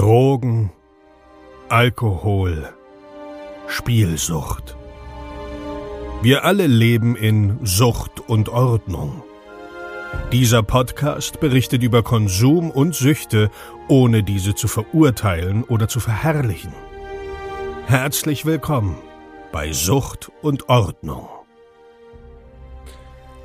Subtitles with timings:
[0.00, 0.72] Drogen,
[1.68, 2.70] Alkohol,
[3.68, 4.74] Spielsucht.
[6.22, 9.22] Wir alle leben in Sucht und Ordnung.
[10.32, 13.50] Dieser Podcast berichtet über Konsum und Süchte,
[13.88, 16.72] ohne diese zu verurteilen oder zu verherrlichen.
[17.86, 18.96] Herzlich willkommen
[19.52, 21.28] bei Sucht und Ordnung.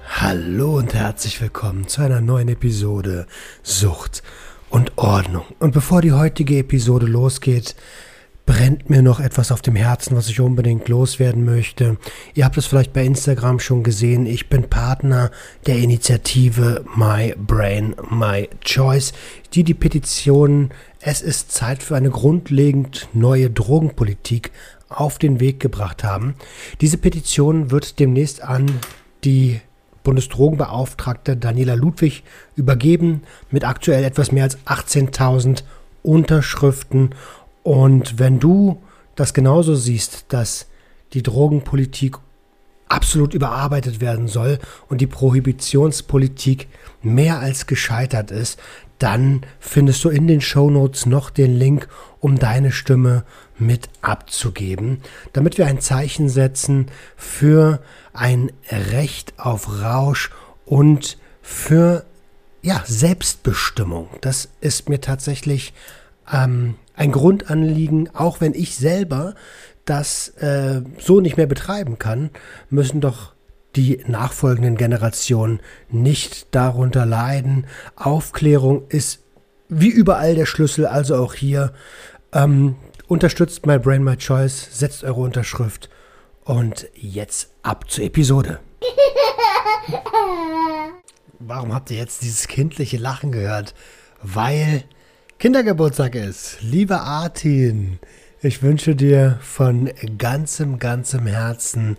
[0.08, 3.28] Hallo und herzlich willkommen zu einer neuen Episode
[3.62, 4.24] Sucht
[4.76, 5.46] und Ordnung.
[5.60, 7.78] Und bevor die heutige Episode losgeht,
[8.46, 11.96] brennt mir noch etwas auf dem Herzen, was ich unbedingt loswerden möchte.
[12.34, 14.26] Ihr habt es vielleicht bei Instagram schon gesehen.
[14.26, 15.32] Ich bin Partner
[15.66, 19.14] der Initiative My Brain, My Choice,
[19.54, 24.52] die die Petition Es ist Zeit für eine grundlegend neue Drogenpolitik
[24.90, 26.36] auf den Weg gebracht haben.
[26.82, 28.66] Diese Petition wird demnächst an
[29.24, 29.62] die
[30.06, 32.24] Bundesdrogenbeauftragte Daniela Ludwig
[32.56, 35.64] übergeben mit aktuell etwas mehr als 18.000
[36.02, 37.10] Unterschriften.
[37.64, 38.82] Und wenn du
[39.16, 40.68] das genauso siehst, dass
[41.12, 42.16] die Drogenpolitik
[42.88, 46.68] absolut überarbeitet werden soll und die Prohibitionspolitik
[47.02, 48.60] mehr als gescheitert ist,
[49.00, 51.88] dann findest du in den Show Notes noch den Link,
[52.22, 53.26] um deine Stimme
[53.58, 55.02] mit abzugeben,
[55.34, 56.88] damit wir ein Zeichen setzen
[57.18, 57.82] für
[58.16, 60.32] ein Recht auf Rausch
[60.66, 62.06] und für
[62.62, 64.10] ja, Selbstbestimmung.
[64.22, 65.74] Das ist mir tatsächlich
[66.32, 69.36] ähm, ein Grundanliegen, auch wenn ich selber
[69.86, 72.32] das äh, so nicht mehr betreiben kann,
[72.70, 73.34] müssen doch
[73.76, 77.68] die nachfolgenden Generationen nicht darunter leiden.
[77.96, 79.22] Aufklärung ist
[79.68, 81.74] wie überall der Schlüssel, also auch hier.
[82.34, 82.76] Ähm,
[83.08, 85.90] unterstützt My Brain, My Choice, setzt eure Unterschrift
[86.44, 88.60] und jetzt ab zur Episode.
[91.40, 93.74] Warum habt ihr jetzt dieses kindliche Lachen gehört?
[94.22, 94.84] Weil
[95.40, 96.58] Kindergeburtstag ist.
[96.62, 98.00] Lieber Artin,
[98.42, 101.98] ich wünsche dir von ganzem, ganzem Herzen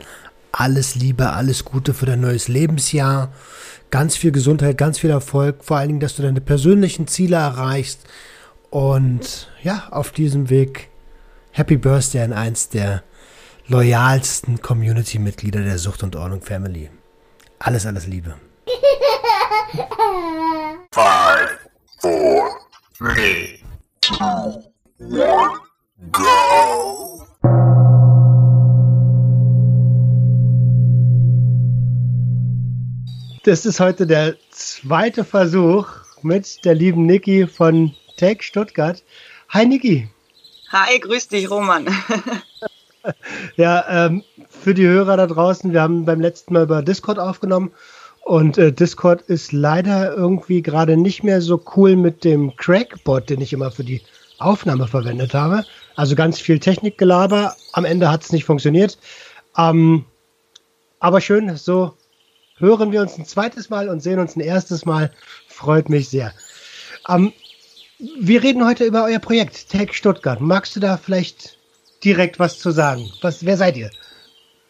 [0.52, 3.32] alles Liebe, alles Gute für dein neues Lebensjahr.
[3.90, 5.62] Ganz viel Gesundheit, ganz viel Erfolg.
[5.62, 8.00] Vor allen Dingen, dass du deine persönlichen Ziele erreichst.
[8.70, 10.88] Und ja, auf diesem Weg
[11.50, 13.02] Happy Birthday an eins der
[13.68, 16.90] loyalsten Community-Mitglieder der Sucht und Ordnung Family.
[17.58, 18.36] Alles, alles Liebe.
[20.92, 21.58] Five,
[22.00, 22.48] four,
[22.96, 23.58] three,
[24.00, 24.14] two,
[25.00, 25.58] one,
[26.12, 27.26] go!
[33.42, 35.88] Das ist heute der zweite Versuch
[36.22, 39.02] mit der lieben Niki von Tech Stuttgart.
[39.50, 40.08] Hi Niki.
[40.72, 41.86] Hi, grüß dich, Roman.
[43.56, 47.72] ja, ähm, für die Hörer da draußen, wir haben beim letzten Mal über Discord aufgenommen
[48.22, 53.40] und äh, Discord ist leider irgendwie gerade nicht mehr so cool mit dem Crackbot, den
[53.40, 54.02] ich immer für die
[54.38, 55.64] Aufnahme verwendet habe.
[55.94, 57.54] Also ganz viel Technikgelaber.
[57.72, 58.98] Am Ende hat es nicht funktioniert.
[59.56, 60.04] Ähm,
[60.98, 61.94] aber schön, so
[62.58, 65.12] hören wir uns ein zweites Mal und sehen uns ein erstes Mal.
[65.46, 66.32] Freut mich sehr.
[67.08, 67.32] Ähm,
[68.20, 70.40] wir reden heute über euer Projekt Tech Stuttgart.
[70.40, 71.55] Magst du da vielleicht
[72.04, 73.10] direkt was zu sagen?
[73.20, 73.90] Was, wer seid ihr?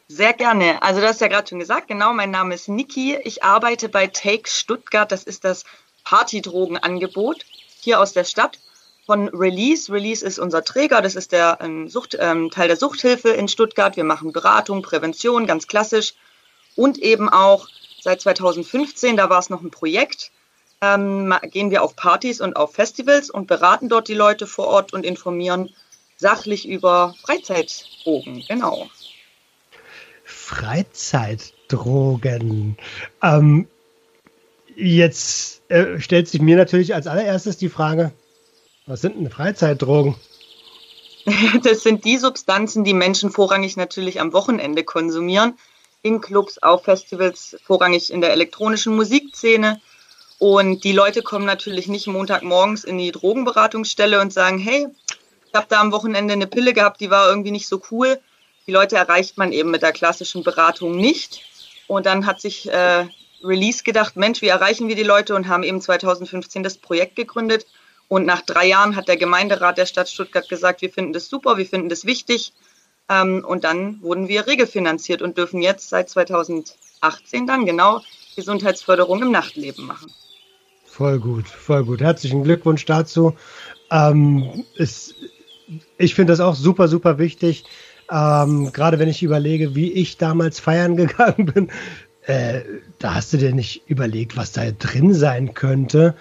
[0.09, 0.83] Sehr gerne.
[0.83, 3.17] Also du hast ja gerade schon gesagt, genau, mein Name ist Niki.
[3.25, 5.11] Ich arbeite bei Take Stuttgart.
[5.11, 5.65] Das ist das
[6.05, 7.45] Partydrogenangebot
[7.81, 8.61] hier aus der Stadt
[9.05, 9.93] von Release.
[9.93, 13.97] Release ist unser Träger, das ist der ähm, Sucht, ähm, Teil der Suchthilfe in Stuttgart.
[13.97, 16.15] Wir machen Beratung, Prävention, ganz klassisch.
[16.75, 17.69] Und eben auch
[18.01, 20.31] seit 2015, da war es noch ein Projekt,
[20.81, 24.93] ähm, gehen wir auf Partys und auf Festivals und beraten dort die Leute vor Ort
[24.93, 25.75] und informieren
[26.17, 28.45] sachlich über Freizeitdrogen.
[28.49, 28.89] Genau.
[30.25, 32.77] Freizeitdrogen.
[33.23, 33.69] Ähm,
[34.75, 38.13] jetzt äh, stellt sich mir natürlich als allererstes die Frage,
[38.87, 40.17] was sind denn Freizeitdrogen?
[41.65, 45.59] Das sind die Substanzen, die Menschen vorrangig natürlich am Wochenende konsumieren.
[46.03, 49.81] In Clubs, auf Festivals, vorrangig in der elektronischen Musikszene.
[50.39, 54.87] Und die Leute kommen natürlich nicht Montagmorgens in die Drogenberatungsstelle und sagen, hey,
[55.57, 58.21] habe da am Wochenende eine Pille gehabt, die war irgendwie nicht so cool.
[58.67, 61.43] Die Leute erreicht man eben mit der klassischen Beratung nicht.
[61.87, 63.07] Und dann hat sich äh,
[63.43, 67.67] Release gedacht, Mensch, wie erreichen wir die Leute und haben eben 2015 das Projekt gegründet.
[68.09, 71.57] Und nach drei Jahren hat der Gemeinderat der Stadt Stuttgart gesagt, wir finden das super,
[71.57, 72.53] wir finden das wichtig.
[73.09, 78.01] Ähm, und dann wurden wir regelfinanziert und dürfen jetzt seit 2018 dann genau
[78.35, 80.13] Gesundheitsförderung im Nachtleben machen.
[80.85, 82.01] Voll gut, voll gut.
[82.01, 83.37] Herzlichen Glückwunsch dazu.
[83.91, 85.15] Ähm, ist,
[85.99, 87.65] ich finde das auch super, super wichtig.
[88.11, 91.71] Ähm, Gerade wenn ich überlege, wie ich damals feiern gegangen bin,
[92.27, 92.61] äh,
[92.99, 96.15] da hast du dir nicht überlegt, was da drin sein könnte.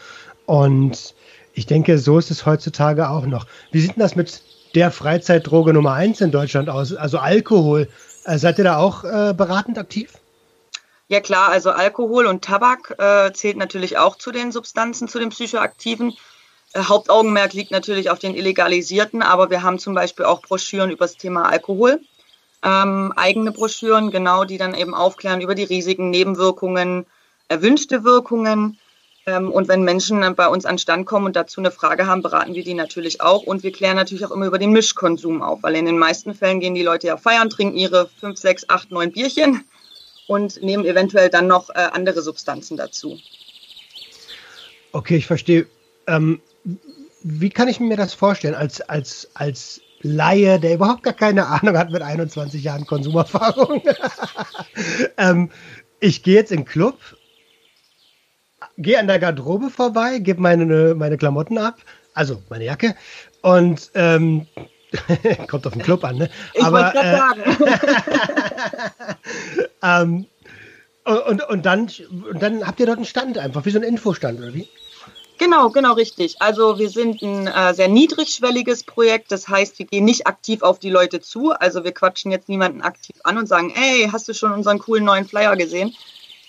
[0.46, 1.14] Und
[1.54, 3.48] Ich denke, so ist es heutzutage auch noch.
[3.72, 4.44] Wie sieht denn das mit
[4.76, 6.94] der Freizeitdroge Nummer eins in Deutschland aus?
[6.94, 7.88] Also Alkohol.
[8.26, 10.14] Äh, seid ihr da auch äh, beratend aktiv?
[11.08, 15.30] Ja klar, also Alkohol und Tabak äh, zählt natürlich auch zu den Substanzen, zu den
[15.30, 16.14] Psychoaktiven.
[16.76, 21.06] Äh, Hauptaugenmerk liegt natürlich auf den illegalisierten, aber wir haben zum Beispiel auch Broschüren über
[21.06, 22.02] das Thema Alkohol.
[22.64, 27.06] Ähm, eigene Broschüren, genau, die dann eben aufklären über die Risiken, Nebenwirkungen,
[27.48, 28.78] erwünschte Wirkungen.
[29.26, 32.56] Ähm, und wenn Menschen bei uns an Stand kommen und dazu eine Frage haben, beraten
[32.56, 33.44] wir die natürlich auch.
[33.44, 36.60] Und wir klären natürlich auch immer über den Mischkonsum auf, weil in den meisten Fällen
[36.60, 39.64] gehen die Leute ja feiern, trinken ihre fünf, sechs, acht, neun Bierchen
[40.28, 43.18] und nehmen eventuell dann noch äh, andere Substanzen dazu.
[44.92, 45.68] Okay, ich verstehe.
[46.08, 46.42] Ähm,
[47.24, 51.78] wie kann ich mir das vorstellen als, als, als Laie, der überhaupt gar keine Ahnung
[51.78, 53.82] hat mit 21 Jahren Konsumerfahrung?
[55.18, 55.50] ähm,
[56.00, 56.98] ich gehe jetzt in den Club
[58.78, 61.80] gehe an der Garderobe vorbei, gebe meine, meine Klamotten ab,
[62.14, 62.96] also meine Jacke,
[63.42, 64.48] und ähm,
[65.48, 66.30] kommt auf den Club an, ne?
[66.54, 67.44] Ich Aber, äh, sagen.
[69.84, 70.26] ähm,
[71.28, 71.90] und, und, dann,
[72.32, 74.68] und dann habt ihr dort einen Stand einfach, wie so ein Infostand, oder wie?
[75.38, 76.42] Genau, genau richtig.
[76.42, 79.32] Also wir sind ein äh, sehr niedrigschwelliges Projekt.
[79.32, 81.52] Das heißt, wir gehen nicht aktiv auf die Leute zu.
[81.52, 85.04] Also wir quatschen jetzt niemanden aktiv an und sagen, ey, hast du schon unseren coolen
[85.04, 85.96] neuen Flyer gesehen?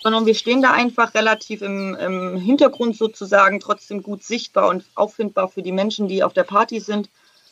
[0.01, 5.49] sondern wir stehen da einfach relativ im, im, Hintergrund sozusagen, trotzdem gut sichtbar und auffindbar
[5.49, 7.09] für die Menschen, die auf der Party sind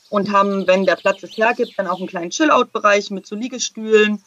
[0.10, 4.24] und haben, wenn der Platz es hergibt, dann auch einen kleinen Chill-Out-Bereich mit so Liegestühlen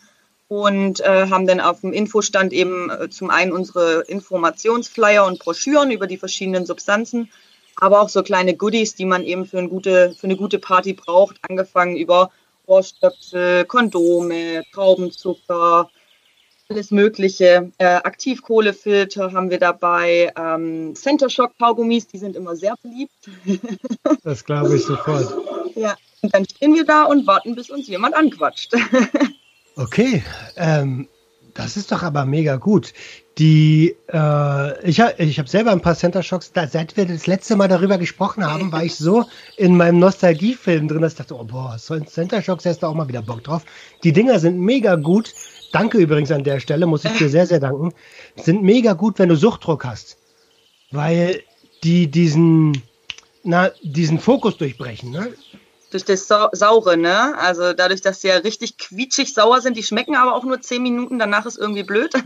[0.49, 5.91] und äh, haben dann auf dem Infostand eben äh, zum einen unsere Informationsflyer und Broschüren
[5.91, 7.31] über die verschiedenen Substanzen,
[7.77, 10.95] aber auch so kleine Goodies, die man eben für eine gute, für eine gute Party
[10.95, 12.31] braucht, angefangen über
[12.67, 15.91] Ohrstöpsel, Kondome, Traubenzucker,
[16.71, 17.71] alles Mögliche.
[17.79, 20.33] Äh, Aktivkohlefilter haben wir dabei.
[20.37, 23.12] Ähm, Center Shock Kaugummis, die sind immer sehr beliebt.
[24.23, 25.35] das glaube ich sofort.
[25.75, 28.75] Ja, und dann stehen wir da und warten, bis uns jemand anquatscht.
[29.79, 30.23] okay,
[30.57, 31.09] ähm,
[31.55, 32.93] das ist doch aber mega gut.
[33.39, 37.57] Die, äh, ich, ich habe selber ein paar Center Shocks, da, seit wir das letzte
[37.57, 39.25] Mal darüber gesprochen haben, war ich so
[39.57, 43.09] in meinem Nostalgiefilm drin, dass ich dachte, oh boah, Center Shocks hast du auch mal
[43.09, 43.65] wieder Bock drauf.
[44.05, 45.33] Die Dinger sind mega gut.
[45.73, 47.93] Danke übrigens an der Stelle, muss ich dir sehr, sehr danken.
[48.37, 50.17] Sind mega gut, wenn du Suchtdruck hast.
[50.91, 51.43] Weil
[51.85, 52.83] die diesen,
[53.45, 55.29] na, diesen Fokus durchbrechen, ne?
[55.90, 57.37] Durch das Sa Saure, ne?
[57.38, 60.82] Also dadurch, dass sie ja richtig quietschig sauer sind, die schmecken aber auch nur zehn
[60.82, 62.12] Minuten, danach ist irgendwie blöd.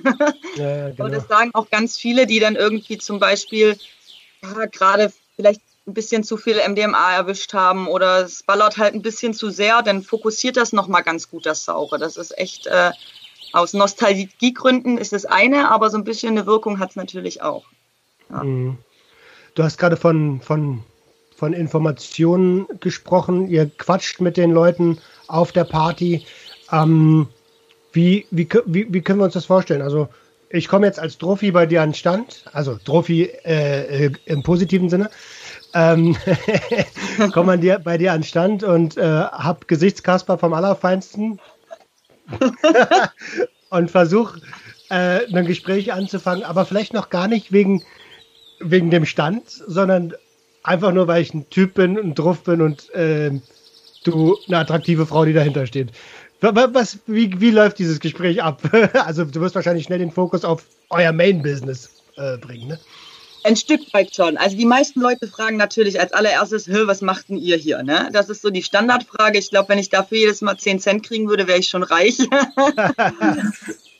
[0.56, 1.04] Ja, genau.
[1.04, 3.78] Und das sagen auch ganz viele, die dann irgendwie zum Beispiel
[4.42, 9.00] ja, gerade vielleicht ein bisschen zu viel MDMA erwischt haben oder es ballert halt ein
[9.00, 11.98] bisschen zu sehr, dann fokussiert das nochmal ganz gut, das Saure.
[11.98, 12.90] Das ist echt äh,
[13.52, 17.64] aus Nostalgiegründen ist es eine, aber so ein bisschen eine Wirkung hat es natürlich auch.
[18.30, 18.44] Ja.
[18.44, 18.78] Mhm.
[19.54, 20.82] Du hast gerade von, von,
[21.42, 23.48] von Informationen gesprochen.
[23.48, 26.24] Ihr quatscht mit den Leuten auf der Party.
[26.70, 27.26] Ähm,
[27.92, 29.82] wie, wie, wie, wie können wir uns das vorstellen?
[29.82, 30.06] Also,
[30.50, 34.44] ich komme jetzt als Trophy bei dir an den Stand, also Trophy äh, äh im
[34.44, 35.10] positiven Sinne.
[35.74, 36.16] Ähm,
[37.32, 41.40] komme dir, bei dir an den Stand und äh, hab Gesichtskasper vom Allerfeinsten,
[43.70, 44.40] und versuche
[44.90, 47.82] äh, ein Gespräch anzufangen, aber vielleicht noch gar nicht wegen,
[48.60, 50.14] wegen dem Stand, sondern
[50.62, 53.30] einfach nur, weil ich ein Typ bin und drauf bin und äh,
[54.04, 55.90] du eine attraktive Frau, die dahinter steht.
[56.40, 58.62] Was, wie, wie läuft dieses Gespräch ab?
[58.94, 62.80] Also du wirst wahrscheinlich schnell den Fokus auf euer Main-Business äh, bringen, ne?
[63.44, 64.36] Ein Stück weit schon.
[64.36, 67.82] Also die meisten Leute fragen natürlich als allererstes, was macht denn ihr hier?
[67.82, 68.08] Ne?
[68.12, 69.36] Das ist so die Standardfrage.
[69.36, 72.18] Ich glaube, wenn ich dafür jedes Mal 10 Cent kriegen würde, wäre ich schon reich.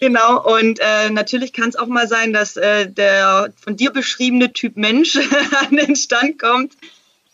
[0.00, 4.52] genau, und äh, natürlich kann es auch mal sein, dass äh, der von dir beschriebene
[4.52, 5.16] Typ Mensch
[5.68, 6.74] an den Stand kommt.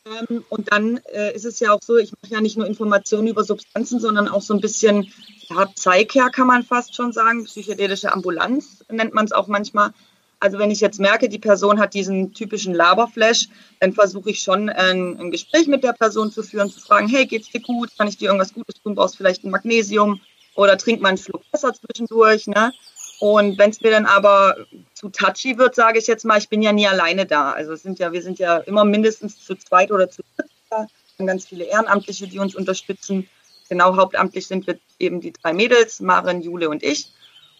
[0.06, 3.26] Ähm, und dann äh, ist es ja auch so, ich mache ja nicht nur Informationen
[3.26, 5.12] über Substanzen, sondern auch so ein bisschen
[5.48, 9.92] ja, Zeigher kann man fast schon sagen, psychedelische Ambulanz nennt man es auch manchmal.
[10.38, 13.48] Also wenn ich jetzt merke, die Person hat diesen typischen Laberflash,
[13.80, 17.26] dann versuche ich schon ein, ein, Gespräch mit der Person zu führen, zu fragen, hey,
[17.26, 17.90] geht's dir gut?
[17.96, 18.94] Kann ich dir irgendwas Gutes tun?
[18.94, 20.20] Brauchst vielleicht ein Magnesium
[20.56, 22.72] oder trink mal einen Schluck Wasser zwischendurch, ne?
[23.18, 24.56] Und wenn es mir dann aber
[24.94, 27.52] zu touchy wird, sage ich jetzt mal, ich bin ja nie alleine da.
[27.52, 30.86] Also es sind ja, wir sind ja immer mindestens zu zweit oder zu dritt da.
[31.18, 33.28] Haben ganz viele Ehrenamtliche, die uns unterstützen.
[33.70, 37.10] Genau hauptamtlich sind wir eben die drei Mädels, Maren, Jule und ich.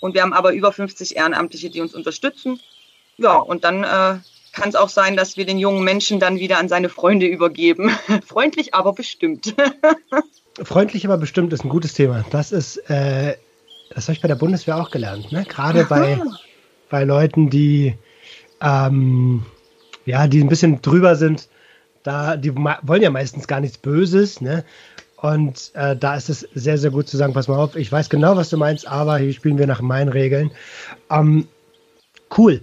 [0.01, 2.61] Und wir haben aber über 50 Ehrenamtliche, die uns unterstützen.
[3.17, 4.19] Ja, und dann äh,
[4.53, 7.97] kann es auch sein, dass wir den jungen Menschen dann wieder an seine Freunde übergeben.
[8.27, 9.55] Freundlich, aber bestimmt.
[10.63, 12.25] Freundlich, aber bestimmt ist ein gutes Thema.
[12.31, 13.37] Das ist, äh,
[13.91, 15.31] das habe ich bei der Bundeswehr auch gelernt.
[15.33, 15.45] Ne?
[15.45, 16.21] Gerade bei,
[16.89, 17.95] bei Leuten, die,
[18.61, 19.45] ähm,
[20.07, 21.49] ja, die ein bisschen drüber sind,
[22.03, 24.65] da, die wollen ja meistens gar nichts Böses, ne?
[25.17, 28.11] Und äh, da ist es sehr, sehr gut zu sagen, pass mal auf, ich weiß
[28.11, 30.51] genau, was du meinst, aber hier spielen wir nach meinen Regeln.
[31.11, 31.49] Ähm,
[32.37, 32.61] cool.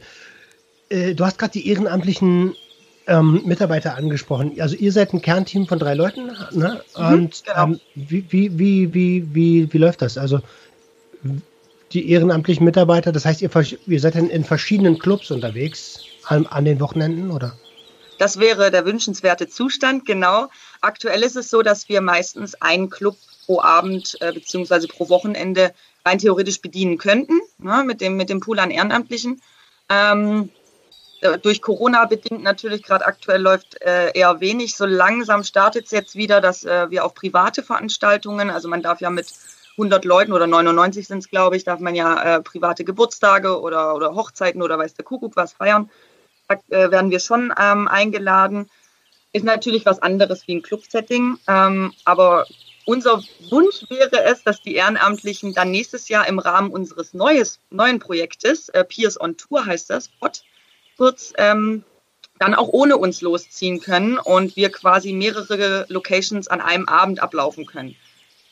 [0.90, 2.56] Äh, du hast gerade die ehrenamtlichen
[3.08, 4.60] ähm, Mitarbeiter angesprochen.
[4.60, 6.82] Also ihr seid ein Kernteam von drei Leuten, ne?
[6.96, 7.64] Mhm, Und genau.
[7.64, 10.18] ähm, wie, wie, wie, wie, wie, wie läuft das?
[10.18, 10.42] Also
[11.92, 13.50] die ehrenamtlichen Mitarbeiter, das heißt, ihr,
[13.86, 17.58] ihr seid in, in verschiedenen Clubs unterwegs an, an den Wochenenden, oder?
[18.18, 20.48] Das wäre der wünschenswerte Zustand, genau.
[20.82, 24.88] Aktuell ist es so, dass wir meistens einen Club pro Abend äh, bzw.
[24.88, 25.74] pro Wochenende
[26.06, 29.42] rein theoretisch bedienen könnten, ne, mit, dem, mit dem Pool an Ehrenamtlichen.
[29.90, 30.63] Ähm, äh,
[31.42, 34.76] durch Corona bedingt natürlich gerade aktuell läuft äh, eher wenig.
[34.76, 39.02] So langsam startet es jetzt wieder, dass äh, wir auf private Veranstaltungen, also man darf
[39.02, 39.28] ja mit
[39.72, 43.96] 100 Leuten oder 99 sind es, glaube ich, darf man ja äh, private Geburtstage oder,
[43.96, 45.90] oder Hochzeiten oder weiß der Kuckuck was feiern.
[46.48, 48.70] Da äh, werden wir schon ähm, eingeladen.
[49.32, 52.46] Ist natürlich was anderes wie ein Club-Setting, ähm, aber
[52.86, 58.00] unser Wunsch wäre es, dass die Ehrenamtlichen dann nächstes Jahr im Rahmen unseres neues, neuen
[58.00, 60.44] Projektes, äh, Peers on Tour heißt das, POT,
[60.98, 61.84] kurz, ähm,
[62.40, 67.66] dann auch ohne uns losziehen können und wir quasi mehrere Locations an einem Abend ablaufen
[67.66, 67.96] können.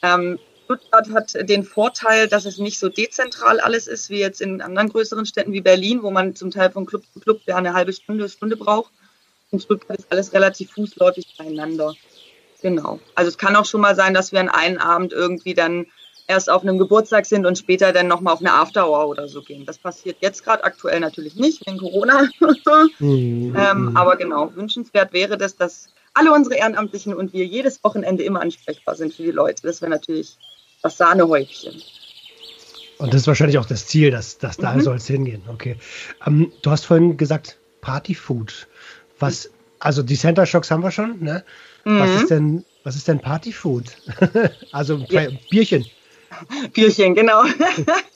[0.01, 4.61] Ähm, Stuttgart hat den Vorteil, dass es nicht so dezentral alles ist, wie jetzt in
[4.61, 7.73] anderen größeren Städten wie Berlin, wo man zum Teil von Club zu Club ja eine
[7.73, 8.93] halbe Stunde, Stunde braucht.
[9.51, 11.93] In Stuttgart ist alles relativ fußläufig beieinander.
[12.61, 12.99] Genau.
[13.15, 15.87] Also es kann auch schon mal sein, dass wir an einem Abend irgendwie dann
[16.27, 19.65] erst auf einem Geburtstag sind und später dann nochmal auf eine Afterhour oder so gehen.
[19.65, 22.27] Das passiert jetzt gerade aktuell natürlich nicht wegen Corona.
[22.99, 23.55] mhm.
[23.57, 28.41] ähm, aber genau, wünschenswert wäre das, dass alle unsere Ehrenamtlichen und wir jedes Wochenende immer
[28.41, 29.63] ansprechbar sind für die Leute.
[29.63, 30.37] Das wäre natürlich
[30.81, 31.81] das Sahnehäubchen.
[32.97, 34.81] Und das ist wahrscheinlich auch das Ziel, dass, dass da mhm.
[34.81, 35.41] soll es hingehen.
[35.47, 35.77] Okay.
[36.25, 38.67] Ähm, du hast vorhin gesagt, Partyfood.
[39.19, 39.49] Was,
[39.79, 41.43] also die Center Shocks haben wir schon, ne?
[41.83, 41.99] Mhm.
[41.99, 43.85] Was ist denn, was ist denn Partyfood?
[44.71, 45.27] also ja.
[45.49, 45.85] Bierchen.
[46.73, 47.43] Bierchen, genau.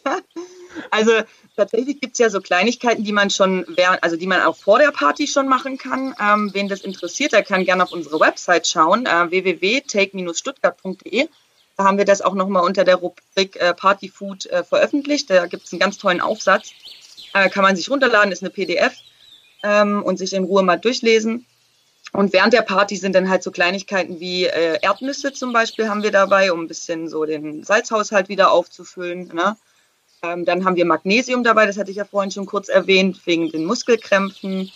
[0.91, 1.11] also
[1.55, 4.79] tatsächlich gibt es ja so Kleinigkeiten, die man schon während, also die man auch vor
[4.79, 6.15] der Party schon machen kann.
[6.19, 11.27] Ähm, wen das interessiert, der kann gerne auf unsere Website schauen, äh, www.take-stuttgart.de.
[11.77, 15.29] Da haben wir das auch nochmal unter der Rubrik äh, Party Food äh, veröffentlicht.
[15.29, 16.71] Da gibt es einen ganz tollen Aufsatz.
[17.33, 18.93] Äh, kann man sich runterladen, ist eine PDF
[19.63, 21.45] ähm, und sich in Ruhe mal durchlesen.
[22.15, 26.01] Und während der Party sind dann halt so Kleinigkeiten wie äh, Erdnüsse zum Beispiel haben
[26.01, 29.31] wir dabei, um ein bisschen so den Salzhaushalt wieder aufzufüllen.
[29.33, 29.57] Ne?
[30.23, 33.51] Ähm, dann haben wir Magnesium dabei, das hatte ich ja vorhin schon kurz erwähnt, wegen
[33.51, 34.71] den Muskelkrämpfen.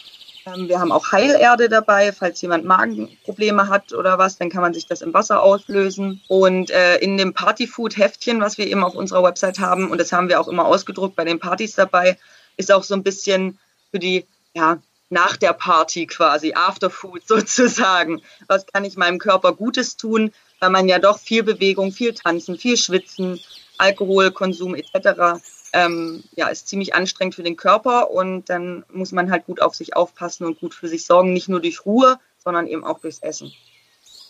[0.45, 4.73] Ähm, wir haben auch Heilerde dabei, falls jemand Magenprobleme hat oder was, dann kann man
[4.73, 6.21] sich das im Wasser auslösen.
[6.27, 10.27] Und äh, in dem Partyfood-Heftchen, was wir eben auf unserer Website haben, und das haben
[10.27, 12.17] wir auch immer ausgedruckt bei den Partys dabei,
[12.57, 13.59] ist auch so ein bisschen
[13.91, 18.21] für die, ja, nach der Party quasi, Afterfood sozusagen.
[18.47, 22.57] Was kann ich meinem Körper Gutes tun, weil man ja doch viel Bewegung, viel Tanzen,
[22.57, 23.39] viel Schwitzen,
[23.77, 25.39] Alkoholkonsum etc
[25.73, 29.75] ähm, ja, ist ziemlich anstrengend für den Körper und dann muss man halt gut auf
[29.75, 33.19] sich aufpassen und gut für sich sorgen, nicht nur durch Ruhe, sondern eben auch durchs
[33.19, 33.51] Essen.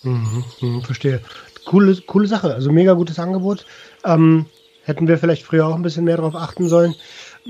[0.03, 1.21] Mhm, mh, verstehe.
[1.65, 3.65] Coole, coole Sache, also mega gutes Angebot.
[4.03, 4.45] Ähm,
[4.83, 6.95] hätten wir vielleicht früher auch ein bisschen mehr darauf achten sollen.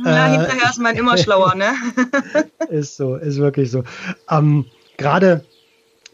[0.03, 1.73] Na, äh, hinterher ist man immer schlauer, ne?
[2.69, 3.83] ist so, ist wirklich so.
[4.29, 4.65] Ähm,
[4.97, 5.43] Gerade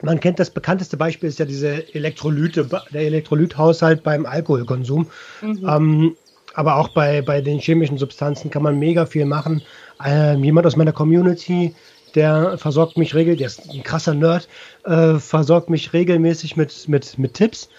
[0.01, 5.07] man kennt das bekannteste Beispiel ist ja diese Elektrolyte, der Elektrolythaushalt beim Alkoholkonsum.
[5.41, 5.67] Mhm.
[5.67, 6.15] Ähm,
[6.53, 9.61] aber auch bei, bei den chemischen Substanzen kann man mega viel machen.
[10.03, 11.75] Ähm, jemand aus meiner Community,
[12.13, 14.47] der versorgt mich regelmäßig, der ist ein krasser Nerd,
[14.85, 17.69] äh, versorgt mich regelmäßig mit, mit, mit Tipps.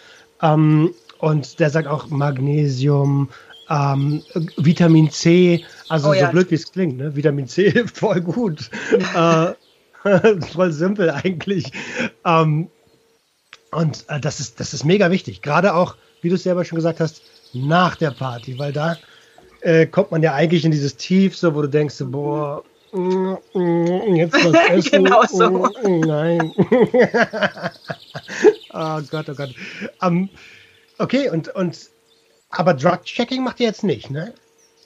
[0.43, 3.31] Ähm, und der sagt auch Magnesium,
[3.69, 4.23] ähm,
[4.57, 6.31] Vitamin C, also oh, so ja.
[6.31, 7.15] blöd wie es klingt, ne?
[7.17, 8.71] Vitamin C hilft voll gut.
[9.15, 9.53] äh,
[10.53, 11.73] voll simpel eigentlich.
[12.25, 12.69] Ähm,
[13.73, 15.43] und äh, das, ist, das ist mega wichtig.
[15.43, 18.97] Gerade auch, wie du es selber schon gesagt hast, nach der Party, weil da
[19.61, 24.17] äh, kommt man ja eigentlich in dieses Tief, so wo du denkst, boah, mm, mm,
[24.17, 25.05] jetzt was essen.
[25.05, 25.51] genau so.
[25.83, 26.53] Mm, nein.
[28.73, 29.55] oh Gott, oh Gott.
[30.01, 30.29] Um,
[30.99, 31.91] okay, und, und
[32.51, 34.35] aber Drug-Checking macht ihr jetzt nicht, ne?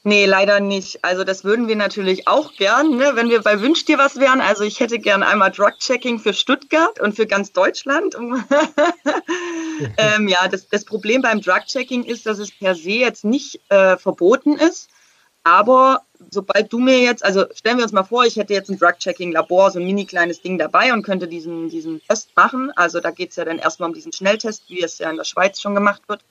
[0.02, 1.05] Nee, leider nicht.
[1.05, 4.40] Also das würden wir natürlich auch gern, ne, wenn wir bei Wünsch dir was wären.
[4.40, 8.14] Also ich hätte gern einmal Drug-Checking für Stuttgart und für ganz Deutschland.
[9.99, 13.99] ähm, ja, das, das Problem beim Drug-Checking ist, dass es per se jetzt nicht äh,
[13.99, 14.88] verboten ist.
[15.43, 18.79] Aber sobald du mir jetzt, also stellen wir uns mal vor, ich hätte jetzt ein
[18.79, 22.73] Drug-Checking-Labor, so ein mini kleines Ding dabei und könnte diesen, diesen Test machen.
[22.75, 25.25] Also da geht es ja dann erstmal um diesen Schnelltest, wie es ja in der
[25.25, 26.23] Schweiz schon gemacht wird.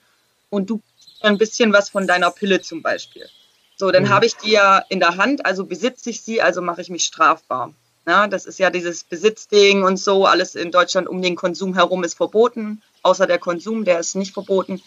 [0.49, 0.81] Und du
[1.21, 3.27] ein bisschen was von deiner Pille zum Beispiel.
[3.75, 4.09] So, dann mhm.
[4.09, 7.05] habe ich die ja in der Hand, also besitze ich sie, also mache ich mich
[7.05, 7.73] strafbar.
[8.07, 12.03] Ja, das ist ja dieses Besitzding und so, alles in Deutschland um den Konsum herum
[12.03, 14.81] ist verboten, außer der Konsum, der ist nicht verboten.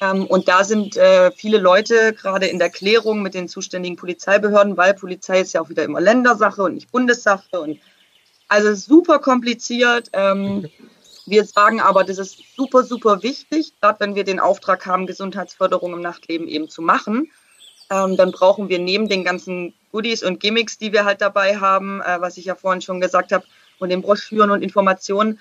[0.00, 4.76] Ähm, und da sind äh, viele Leute gerade in der Klärung mit den zuständigen Polizeibehörden,
[4.76, 7.60] weil Polizei ist ja auch wieder immer Ländersache und nicht Bundessache.
[7.60, 7.78] Und
[8.48, 10.10] also super kompliziert.
[10.12, 10.68] Ähm,
[11.30, 15.94] wir sagen aber, das ist super, super wichtig, gerade wenn wir den Auftrag haben, Gesundheitsförderung
[15.94, 17.30] im Nachtleben eben zu machen.
[17.90, 22.00] Ähm, dann brauchen wir neben den ganzen Goodies und Gimmicks, die wir halt dabei haben,
[22.02, 23.44] äh, was ich ja vorhin schon gesagt habe,
[23.78, 25.40] und den Broschüren und Informationen,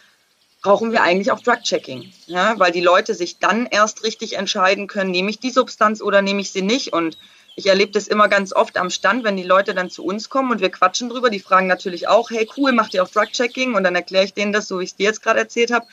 [0.61, 2.11] brauchen wir eigentlich auch Drug-Checking.
[2.27, 2.57] Ja?
[2.57, 6.41] Weil die Leute sich dann erst richtig entscheiden können, nehme ich die Substanz oder nehme
[6.41, 6.93] ich sie nicht.
[6.93, 7.17] Und
[7.59, 10.49] ich erlebe das immer ganz oft am Stand, wenn die Leute dann zu uns kommen
[10.49, 11.29] und wir quatschen drüber.
[11.29, 13.75] Die fragen natürlich auch, hey cool, macht ihr auch Drug-Checking?
[13.75, 15.85] Und dann erkläre ich denen das, so wie ich es dir jetzt gerade erzählt habe.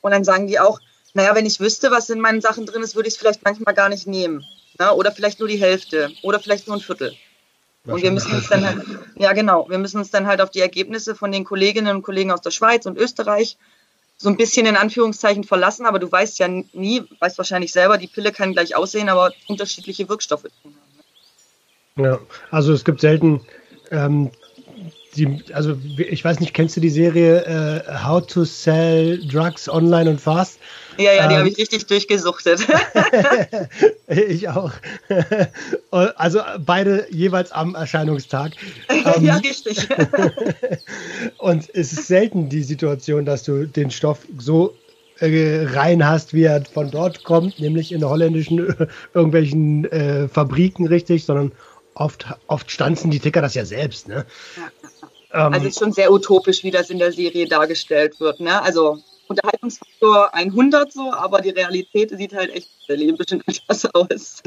[0.00, 0.78] Und dann sagen die auch,
[1.14, 3.74] naja, wenn ich wüsste, was in meinen Sachen drin ist, würde ich es vielleicht manchmal
[3.74, 4.44] gar nicht nehmen.
[4.78, 4.92] Ja?
[4.92, 7.12] Oder vielleicht nur die Hälfte oder vielleicht nur ein Viertel.
[7.84, 8.84] Und wir müssen uns dann halt,
[9.16, 12.30] ja genau, wir müssen uns dann halt auf die Ergebnisse von den Kolleginnen und Kollegen
[12.30, 13.56] aus der Schweiz und Österreich
[14.18, 18.08] so ein bisschen in Anführungszeichen verlassen, aber du weißt ja nie, weißt wahrscheinlich selber, die
[18.08, 20.87] Pille kann gleich aussehen, aber unterschiedliche Wirkstoffe drin haben.
[21.98, 22.18] Ja,
[22.50, 23.40] also es gibt selten
[23.90, 24.30] ähm,
[25.18, 30.10] die, also ich weiß nicht, kennst du die Serie äh, How to Sell Drugs Online
[30.10, 30.58] und Fast?
[30.96, 32.66] Ja, ja, die ähm, habe ich richtig durchgesuchtet.
[34.06, 34.72] ich auch.
[35.90, 38.52] also beide jeweils am Erscheinungstag.
[39.04, 39.88] ja, ähm, richtig.
[41.38, 44.74] und es ist selten die Situation, dass du den Stoff so
[45.20, 48.74] äh, rein hast, wie er von dort kommt, nämlich in holländischen
[49.14, 51.52] irgendwelchen äh, Fabriken, richtig, sondern
[51.98, 54.08] oft, oft stanzen die Ticker das ja selbst.
[54.08, 54.24] Ne?
[54.56, 55.46] Ja.
[55.46, 58.40] Ähm, also es ist schon sehr utopisch, wie das in der Serie dargestellt wird.
[58.40, 58.62] Ne?
[58.62, 64.42] Also Unterhaltungsfaktor 100 so, aber die Realität sieht halt echt ein bisschen anders aus.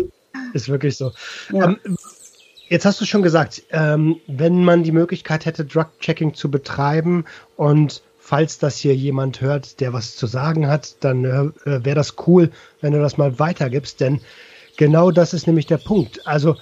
[0.53, 1.11] Ist wirklich so.
[1.51, 1.65] Ja.
[1.65, 1.79] Ähm,
[2.69, 7.25] jetzt hast du schon gesagt, ähm, wenn man die Möglichkeit hätte, Drug-Checking zu betreiben
[7.57, 12.15] und falls das hier jemand hört, der was zu sagen hat, dann äh, wäre das
[12.27, 14.21] cool, wenn du das mal weitergibst, denn
[14.77, 16.25] genau das ist nämlich der Punkt.
[16.25, 16.55] Also,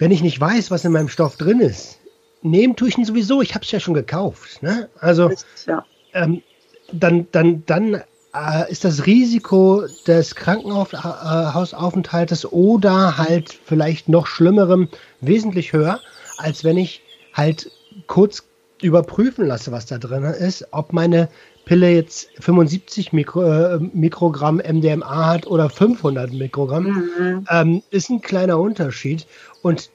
[0.00, 2.00] wenn ich nicht weiß, was in meinem Stoff drin ist,
[2.42, 4.60] nehmen tue ich ihn sowieso, ich habe es ja schon gekauft.
[4.62, 4.88] Ne?
[4.98, 5.30] Also,
[5.66, 5.84] ja.
[6.14, 6.42] ähm,
[6.90, 8.02] dann, dann, dann
[8.34, 14.88] äh, ist das Risiko des Krankenhausaufenthaltes oder halt vielleicht noch schlimmerem
[15.20, 16.00] wesentlich höher,
[16.38, 17.02] als wenn ich
[17.34, 17.70] halt
[18.06, 18.44] kurz
[18.80, 21.28] überprüfen lasse, was da drin ist, ob meine
[21.70, 27.46] Pille jetzt 75 Mikro, äh, Mikrogramm MDMA hat oder 500 Mikrogramm, mhm.
[27.48, 29.24] ähm, ist ein kleiner Unterschied.
[29.62, 29.90] Und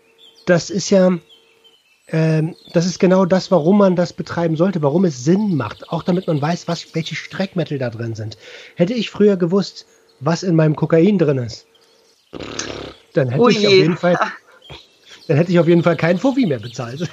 [0.45, 1.17] das ist ja,
[2.07, 6.03] ähm, das ist genau das, warum man das betreiben sollte, warum es Sinn macht, auch
[6.03, 8.37] damit man weiß, was, welche Streckmittel da drin sind.
[8.75, 9.87] Hätte ich früher gewusst,
[10.19, 11.65] was in meinem Kokain drin ist,
[13.13, 13.51] dann hätte Ui.
[13.51, 14.19] ich auf jeden Fall,
[15.27, 17.01] dann hätte ich auf jeden Fall keinen Fuffi mehr bezahlt.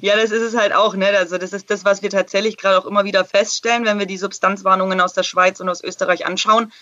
[0.00, 1.08] ja, das ist es halt auch, ne?
[1.16, 4.16] Also das ist das, was wir tatsächlich gerade auch immer wieder feststellen, wenn wir die
[4.16, 6.72] Substanzwarnungen aus der Schweiz und aus Österreich anschauen.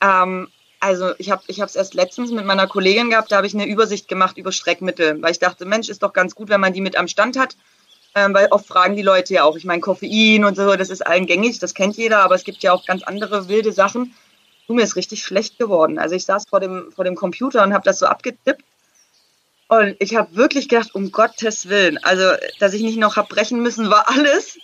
[0.00, 0.48] Ähm,
[0.80, 3.66] also ich habe ich es erst letztens mit meiner Kollegin gehabt, da habe ich eine
[3.66, 6.80] Übersicht gemacht über Streckmittel, weil ich dachte, Mensch, ist doch ganz gut, wenn man die
[6.80, 7.56] mit am Stand hat.
[8.14, 11.06] Ähm, weil oft fragen die Leute ja auch, ich meine, Koffein und so, das ist
[11.06, 14.14] allen gängig, das kennt jeder, aber es gibt ja auch ganz andere wilde Sachen.
[14.66, 15.98] Du, mir ist richtig schlecht geworden.
[15.98, 18.64] Also ich saß vor dem, vor dem Computer und habe das so abgetippt.
[19.68, 22.24] Und ich habe wirklich gedacht, um Gottes Willen, also
[22.58, 24.58] dass ich nicht noch habe brechen müssen, war alles.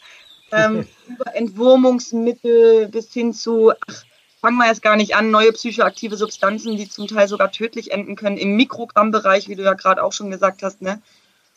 [0.51, 4.03] Ähm, über Entwurmungsmittel bis hin zu, ach,
[4.47, 8.15] fangen wir jetzt gar nicht an, neue psychoaktive Substanzen, die zum Teil sogar tödlich enden
[8.15, 10.83] können, im Mikrogrammbereich, wie du ja gerade auch schon gesagt hast.
[10.83, 11.03] Ne?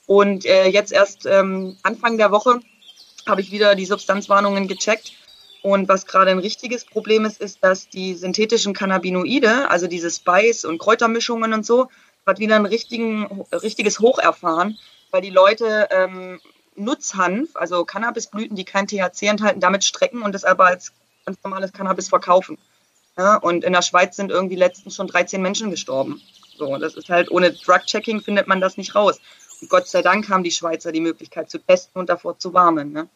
[0.08, 2.62] Und äh, jetzt erst ähm, Anfang der Woche
[3.28, 5.12] habe ich wieder die Substanzwarnungen gecheckt.
[5.62, 10.66] Und was gerade ein richtiges Problem ist, ist, dass die synthetischen Cannabinoide, also diese Spice-
[10.66, 11.90] und Kräutermischungen und so,
[12.26, 14.80] gerade wieder ein richtiges Hoch erfahren,
[15.12, 16.40] weil die Leute ähm,
[16.74, 20.92] Nutzhanf, also Cannabisblüten, die kein THC enthalten, damit strecken und das aber als
[21.28, 22.58] ganz normales Cannabis verkaufen.
[23.20, 26.22] Ja, und in der Schweiz sind irgendwie letztens schon 13 Menschen gestorben.
[26.58, 29.20] So, das ist halt ohne Drug-Checking findet man das nicht raus.
[29.60, 32.94] Und Gott sei Dank haben die Schweizer die Möglichkeit zu testen und davor zu warnen.
[32.94, 33.10] Ne?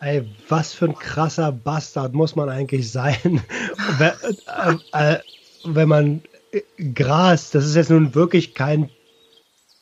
[0.00, 3.44] Ey, was für ein krasser Bastard muss man eigentlich sein,
[3.98, 5.18] wenn, äh, äh,
[5.62, 8.90] wenn man äh, Gras, das ist jetzt nun wirklich kein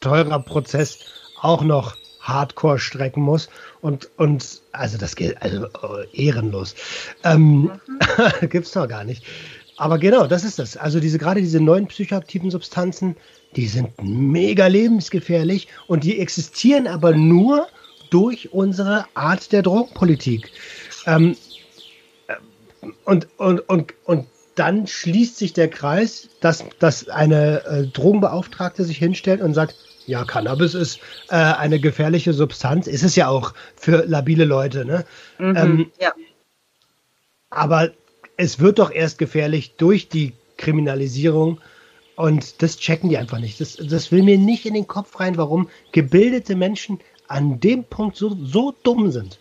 [0.01, 0.99] teurer Prozess,
[1.41, 1.97] auch noch
[2.33, 3.49] hardcore strecken muss.
[3.81, 6.75] Und, und also das geht, also oh, ehrenlos.
[7.25, 7.73] Ähm,
[8.43, 8.49] mhm.
[8.49, 9.25] Gibt's doch gar nicht.
[9.77, 10.77] Aber genau, das ist das.
[10.77, 13.17] Also diese gerade diese neuen psychoaktiven Substanzen,
[13.57, 17.67] die sind mega lebensgefährlich und die existieren aber nur
[18.11, 20.51] durch unsere Art der Drogenpolitik.
[21.07, 21.37] Ähm,
[22.27, 22.35] äh,
[23.05, 28.99] und, und, und, und dann schließt sich der Kreis, dass, dass eine äh, Drogenbeauftragte sich
[28.99, 29.75] hinstellt und sagt,
[30.11, 32.87] ja, Cannabis ist äh, eine gefährliche Substanz.
[32.89, 35.05] Ist es ja auch für labile Leute, ne?
[35.39, 36.13] Mhm, Ähm, ja.
[37.49, 37.91] Aber
[38.37, 41.61] es wird doch erst gefährlich durch die Kriminalisierung
[42.17, 43.61] und das checken die einfach nicht.
[43.61, 48.17] Das, das will mir nicht in den Kopf rein, warum gebildete Menschen an dem Punkt
[48.17, 49.39] so, so dumm sind.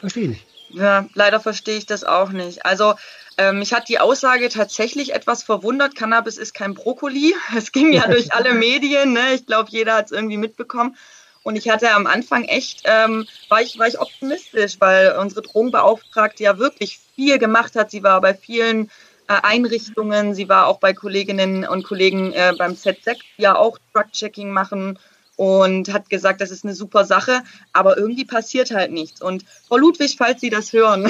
[0.00, 0.46] Verstehe ich nicht.
[0.70, 2.64] Ja, leider verstehe ich das auch nicht.
[2.66, 2.94] Also
[3.38, 5.94] ähm, mich hat die Aussage tatsächlich etwas verwundert.
[5.94, 7.34] Cannabis ist kein Brokkoli.
[7.56, 9.12] Es ging ja durch alle Medien.
[9.12, 9.34] Ne?
[9.34, 10.96] Ich glaube, jeder hat es irgendwie mitbekommen.
[11.44, 16.42] Und ich hatte am Anfang echt, ähm, war, ich, war ich optimistisch, weil unsere Drogenbeauftragte
[16.42, 17.90] ja wirklich viel gemacht hat.
[17.90, 18.90] Sie war bei vielen
[19.28, 23.78] äh, Einrichtungen, sie war auch bei Kolleginnen und Kollegen äh, beim Z6, die ja auch
[23.94, 24.98] Drug-Checking machen
[25.38, 29.22] und hat gesagt, das ist eine super Sache, aber irgendwie passiert halt nichts.
[29.22, 31.08] Und Frau Ludwig, falls Sie das hören,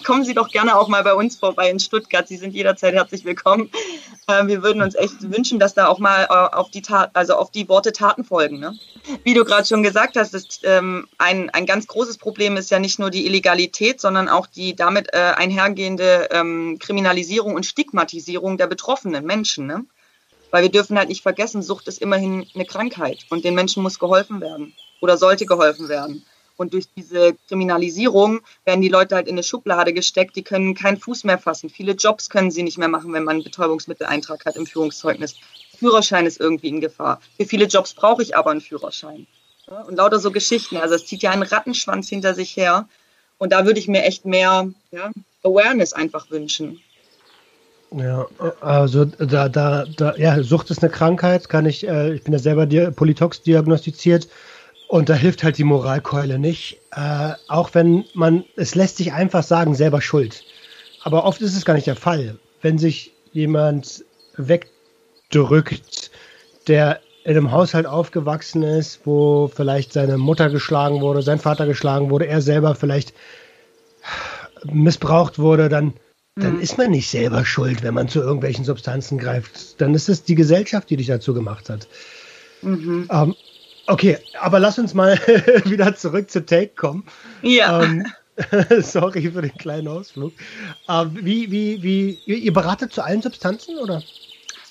[0.06, 2.28] kommen Sie doch gerne auch mal bei uns vorbei in Stuttgart.
[2.28, 3.70] Sie sind jederzeit herzlich willkommen.
[4.28, 7.34] Äh, wir würden uns echt wünschen, dass da auch mal äh, auf die Tat, also
[7.34, 8.60] auf die Worte Taten folgen.
[8.60, 8.78] Ne?
[9.24, 12.78] Wie du gerade schon gesagt hast, ist, ähm, ein, ein ganz großes Problem ist ja
[12.78, 18.68] nicht nur die Illegalität, sondern auch die damit äh, einhergehende ähm, Kriminalisierung und Stigmatisierung der
[18.68, 19.66] betroffenen Menschen.
[19.66, 19.84] Ne?
[20.54, 23.98] Weil wir dürfen halt nicht vergessen, Sucht ist immerhin eine Krankheit und den Menschen muss
[23.98, 26.24] geholfen werden oder sollte geholfen werden.
[26.56, 31.00] Und durch diese Kriminalisierung werden die Leute halt in eine Schublade gesteckt, die können keinen
[31.00, 31.70] Fuß mehr fassen.
[31.70, 35.34] Viele Jobs können sie nicht mehr machen, wenn man einen Betäubungsmitteleintrag hat im Führungszeugnis.
[35.76, 37.20] Führerschein ist irgendwie in Gefahr.
[37.36, 39.26] Für viele Jobs brauche ich aber einen Führerschein.
[39.88, 40.76] Und lauter so Geschichten.
[40.76, 42.88] Also es zieht ja einen Rattenschwanz hinter sich her.
[43.38, 45.10] Und da würde ich mir echt mehr ja,
[45.42, 46.80] Awareness einfach wünschen.
[47.96, 48.26] Ja,
[48.60, 52.40] also da, da, da, ja, Sucht ist eine Krankheit, kann ich, äh, ich bin ja
[52.40, 54.28] selber di Polytox diagnostiziert
[54.88, 56.80] und da hilft halt die Moralkeule nicht.
[56.90, 60.42] Äh, auch wenn man, es lässt sich einfach sagen, selber schuld.
[61.04, 62.36] Aber oft ist es gar nicht der Fall.
[62.62, 64.04] Wenn sich jemand
[64.36, 66.10] wegdrückt,
[66.66, 72.10] der in einem Haushalt aufgewachsen ist, wo vielleicht seine Mutter geschlagen wurde, sein Vater geschlagen
[72.10, 73.14] wurde, er selber vielleicht
[74.64, 75.94] missbraucht wurde, dann
[76.36, 79.80] dann ist man nicht selber schuld, wenn man zu irgendwelchen Substanzen greift.
[79.80, 81.86] Dann ist es die Gesellschaft, die dich dazu gemacht hat.
[82.62, 83.08] Mhm.
[83.10, 83.36] Ähm,
[83.86, 85.16] okay, aber lass uns mal
[85.64, 87.06] wieder zurück zu Take kommen.
[87.42, 87.82] Ja.
[87.82, 88.06] Ähm,
[88.82, 90.32] sorry für den kleinen Ausflug.
[90.88, 94.02] Ähm, wie, wie, wie, ihr beratet zu allen Substanzen oder?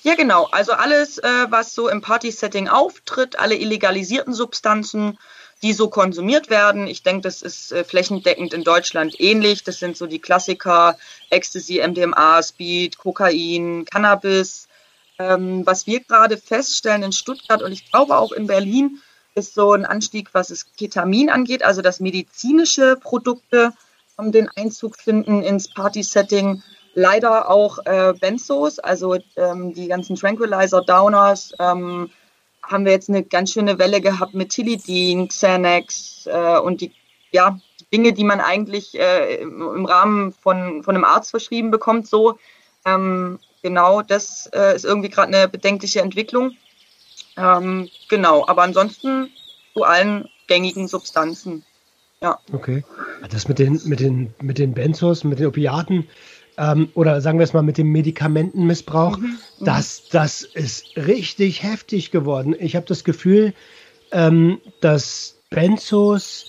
[0.02, 0.48] Ja, genau.
[0.52, 5.18] Also alles, äh, was so im Party-Setting auftritt, alle illegalisierten Substanzen,
[5.64, 6.86] die so konsumiert werden.
[6.86, 9.64] Ich denke, das ist äh, flächendeckend in Deutschland ähnlich.
[9.64, 10.98] Das sind so die Klassiker
[11.30, 14.68] Ecstasy, MDMA, Speed, Kokain, Cannabis.
[15.18, 19.00] Ähm, was wir gerade feststellen in Stuttgart und ich glaube auch in Berlin,
[19.34, 23.72] ist so ein Anstieg, was es Ketamin angeht, also dass medizinische Produkte
[24.18, 26.62] um den Einzug finden ins Party-Setting.
[26.92, 32.10] Leider auch äh, Benzos, also ähm, die ganzen Tranquilizer, Downers, ähm,
[32.66, 36.92] haben wir jetzt eine ganz schöne Welle gehabt mit Tilidin, Xanax äh, und die
[37.32, 37.58] ja,
[37.92, 42.38] Dinge, die man eigentlich äh, im Rahmen von, von einem Arzt verschrieben bekommt, so.
[42.86, 46.56] Ähm, genau, das äh, ist irgendwie gerade eine bedenkliche Entwicklung.
[47.36, 49.30] Ähm, genau, aber ansonsten
[49.72, 51.64] zu allen gängigen Substanzen.
[52.20, 52.38] Ja.
[52.52, 52.84] Okay.
[53.30, 56.08] Das mit den, mit den, mit den Benzos, mit den Opiaten,
[56.58, 59.38] ähm, oder sagen wir es mal mit dem Medikamentenmissbrauch, Mhm.
[59.60, 62.54] das, das ist richtig heftig geworden.
[62.58, 63.54] Ich habe das Gefühl,
[64.12, 66.46] ähm, dass Benzos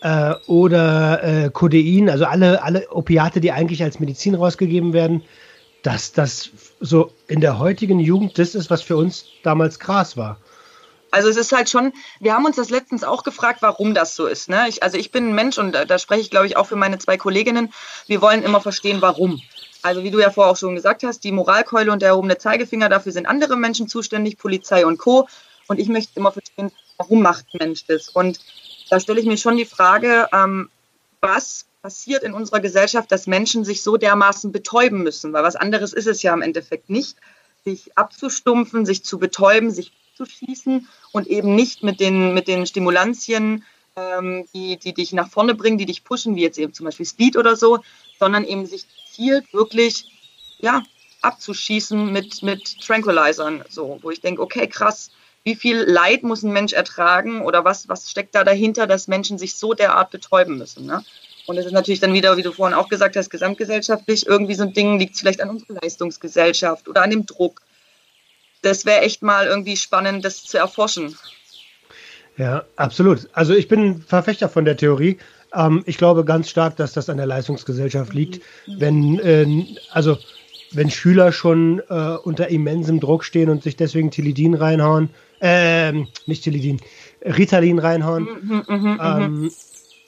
[0.00, 5.22] äh, oder äh, Codein, also alle, alle Opiate, die eigentlich als Medizin rausgegeben werden,
[5.82, 10.38] dass das so in der heutigen Jugend das ist, was für uns damals Gras war.
[11.14, 14.26] Also es ist halt schon, wir haben uns das letztens auch gefragt, warum das so
[14.26, 14.48] ist.
[14.48, 14.68] Ne?
[14.68, 16.74] Ich, also ich bin ein Mensch und da, da spreche ich, glaube ich, auch für
[16.74, 17.72] meine zwei Kolleginnen.
[18.08, 19.40] Wir wollen immer verstehen, warum.
[19.80, 22.88] Also wie du ja vorher auch schon gesagt hast, die Moralkeule und der erhobene Zeigefinger,
[22.88, 25.28] dafür sind andere Menschen zuständig, Polizei und Co.
[25.68, 28.08] Und ich möchte immer verstehen, warum macht ein Mensch das?
[28.08, 28.40] Und
[28.90, 30.68] da stelle ich mir schon die Frage, ähm,
[31.20, 35.32] was passiert in unserer Gesellschaft, dass Menschen sich so dermaßen betäuben müssen?
[35.32, 37.18] Weil was anderes ist es ja im Endeffekt nicht,
[37.64, 42.66] sich abzustumpfen, sich zu betäuben, sich zu schießen und eben nicht mit den, mit den
[42.66, 43.64] Stimulantien,
[43.96, 47.06] ähm, die, die dich nach vorne bringen, die dich pushen, wie jetzt eben zum Beispiel
[47.06, 47.80] Speed oder so,
[48.18, 50.06] sondern eben sich gezielt wirklich
[50.58, 50.82] ja,
[51.22, 55.10] abzuschießen mit, mit Tranquilizern, so, wo ich denke, okay, krass,
[55.44, 59.38] wie viel Leid muss ein Mensch ertragen oder was, was steckt da dahinter, dass Menschen
[59.38, 60.86] sich so derart betäuben müssen.
[60.86, 61.04] Ne?
[61.46, 64.62] Und es ist natürlich dann wieder, wie du vorhin auch gesagt hast, gesamtgesellschaftlich irgendwie so
[64.62, 67.60] ein Ding, liegt vielleicht an unserer Leistungsgesellschaft oder an dem Druck.
[68.64, 71.16] Das wäre echt mal irgendwie spannend, das zu erforschen.
[72.36, 73.28] Ja, absolut.
[73.32, 75.18] Also ich bin Verfechter von der Theorie.
[75.54, 78.42] Ähm, ich glaube ganz stark, dass das an der Leistungsgesellschaft liegt.
[78.66, 80.18] Wenn, äh, also
[80.72, 86.42] wenn Schüler schon äh, unter immensem Druck stehen und sich deswegen Tilidin reinhauen, ähm, nicht
[86.42, 86.80] Tilidin,
[87.22, 89.00] Ritalin reinhauen, Mhm, mhm, mhm.
[89.00, 89.50] ähm,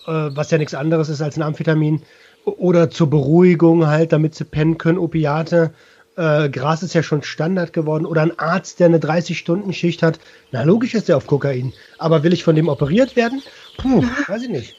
[0.07, 2.03] äh, was ja nichts anderes ist als ein Amphetamin.
[2.45, 5.73] Oder zur Beruhigung halt, damit sie pennen können, Opiate.
[6.16, 8.07] Äh, Gras ist ja schon Standard geworden.
[8.07, 10.18] Oder ein Arzt, der eine 30-Stunden-Schicht hat.
[10.50, 11.72] Na, logisch ist der auf Kokain.
[11.98, 13.42] Aber will ich von dem operiert werden?
[13.76, 14.76] Puh, weiß ich nicht.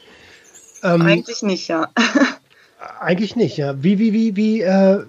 [0.82, 1.88] Ähm, Eigentlich nicht, ja.
[3.00, 3.82] eigentlich nicht, ja.
[3.82, 5.04] Wie, wie, wie, wie, äh,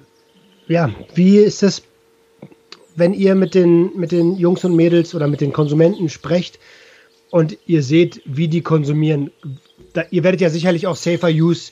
[0.68, 1.84] ja, wie ist das,
[2.96, 6.60] wenn ihr mit den, mit den Jungs und Mädels oder mit den Konsumenten sprecht
[7.30, 9.32] und ihr seht, wie die konsumieren?
[9.94, 11.72] Da, ihr werdet ja sicherlich auch Safer Use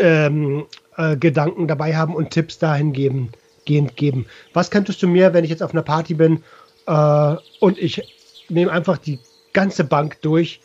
[0.00, 3.32] ähm, äh, Gedanken dabei haben und Tipps dahin geben,
[3.64, 4.26] gehend geben.
[4.52, 6.42] Was könntest du mir, wenn ich jetzt auf einer Party bin
[6.86, 8.02] äh, und ich
[8.48, 9.18] nehme einfach die
[9.52, 10.60] ganze Bank durch,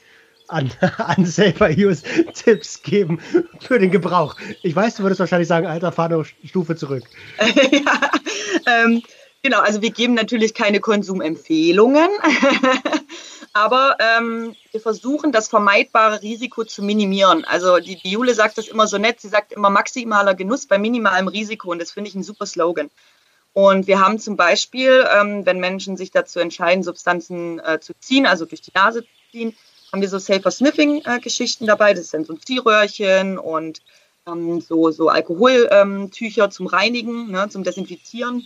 [0.47, 3.19] an, an Safer Use Tipps geben
[3.59, 4.35] für den Gebrauch.
[4.63, 7.03] Ich weiß, du würdest wahrscheinlich sagen, Alter, fahr noch Stufe zurück.
[7.71, 8.11] ja,
[8.65, 9.03] ähm,
[9.43, 12.09] genau, also wir geben natürlich keine Konsumempfehlungen,
[13.57, 17.43] aber ähm, wir versuchen das vermeidbare Risiko zu minimieren.
[17.43, 20.77] Also die, die Jule sagt das immer so nett, sie sagt immer maximaler Genuss bei
[20.77, 22.91] minimalem Risiko und das finde ich ein super Slogan.
[23.53, 28.27] Und wir haben zum Beispiel, ähm, wenn Menschen sich dazu entscheiden, Substanzen äh, zu ziehen,
[28.27, 29.55] also durch die Nase zu ziehen,
[29.91, 31.95] haben wir so Safer Sniffing-Geschichten dabei.
[31.95, 33.81] Das sind so Ziehröhrchen und
[34.27, 38.45] ähm, so, so Alkoholtücher ähm, zum Reinigen, ne, zum Desinfizieren.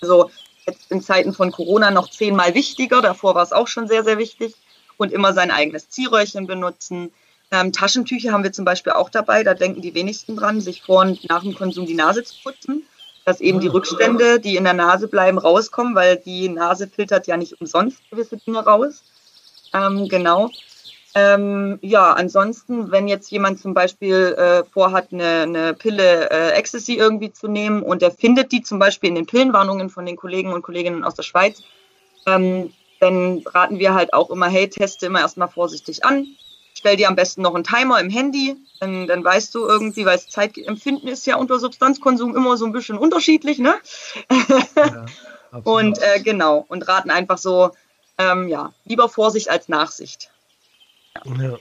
[0.00, 0.30] Also
[0.66, 3.02] jetzt in Zeiten von Corona noch zehnmal wichtiger.
[3.02, 4.54] Davor war es auch schon sehr, sehr wichtig.
[4.96, 7.10] Und immer sein eigenes Ziehröhrchen benutzen.
[7.50, 9.42] Ähm, Taschentücher haben wir zum Beispiel auch dabei.
[9.42, 12.84] Da denken die wenigsten dran, sich vor und nach dem Konsum die Nase zu putzen.
[13.24, 17.36] Dass eben die Rückstände, die in der Nase bleiben, rauskommen, weil die Nase filtert ja
[17.36, 19.02] nicht umsonst gewisse Dinge raus.
[19.72, 20.50] Ähm, genau.
[21.16, 26.94] Ähm, ja, ansonsten, wenn jetzt jemand zum Beispiel äh, vorhat, eine, eine Pille äh, Ecstasy
[26.94, 30.52] irgendwie zu nehmen und er findet die zum Beispiel in den Pillenwarnungen von den Kollegen
[30.52, 31.62] und Kolleginnen aus der Schweiz,
[32.26, 36.26] ähm, dann raten wir halt auch immer, hey, teste immer erstmal vorsichtig an.
[36.76, 40.16] Stell dir am besten noch einen Timer im Handy, dann, dann weißt du irgendwie, weil
[40.16, 43.74] das Zeitempfinden ist ja unter Substanzkonsum immer so ein bisschen unterschiedlich, ne?
[44.76, 45.06] Ja,
[45.64, 47.70] und äh, genau, und raten einfach so,
[48.18, 50.30] ähm, ja, lieber Vorsicht als Nachsicht.
[51.24, 51.58] Ja.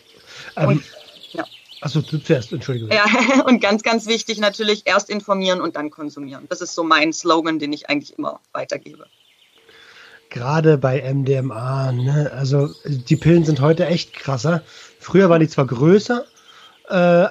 [0.56, 0.84] Ähm, Und,
[1.32, 1.46] ja.
[1.82, 2.92] Achso, du zuerst, Entschuldigung.
[2.92, 3.06] Ja,
[3.46, 6.46] und ganz, ganz wichtig natürlich, erst informieren und dann konsumieren.
[6.50, 9.06] Das ist so mein Slogan, den ich eigentlich immer weitergebe.
[10.30, 12.32] Gerade bei MDMA, ne?
[12.34, 14.64] also die Pillen sind heute echt krasser.
[15.00, 16.26] Früher waren die zwar größer
[16.90, 17.28] äh,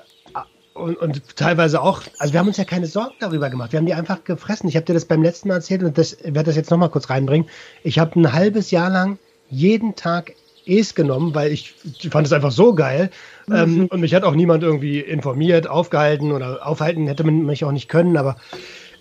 [0.74, 3.72] und, und teilweise auch, also wir haben uns ja keine Sorgen darüber gemacht.
[3.72, 4.68] Wir haben die einfach gefressen.
[4.68, 7.10] Ich habe dir das beim letzten Mal erzählt und das werde das jetzt nochmal kurz
[7.10, 7.48] reinbringen.
[7.82, 9.18] Ich habe ein halbes Jahr lang
[9.50, 10.34] jeden Tag
[10.66, 11.74] Es genommen, weil ich,
[12.10, 13.10] fand es einfach so geil.
[13.50, 17.72] Ähm, und mich hat auch niemand irgendwie informiert, aufgehalten oder aufhalten hätte man mich auch
[17.72, 18.36] nicht können, aber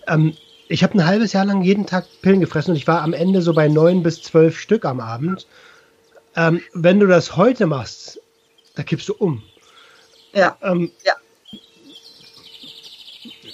[0.08, 0.34] ähm,
[0.68, 3.42] ich habe ein halbes Jahr lang jeden Tag Pillen gefressen und ich war am Ende
[3.42, 5.46] so bei neun bis zwölf Stück am Abend.
[6.36, 8.22] Ähm, wenn du das heute machst,
[8.76, 9.44] da kippst du um.
[10.34, 11.14] Ja, Ähm, Ja.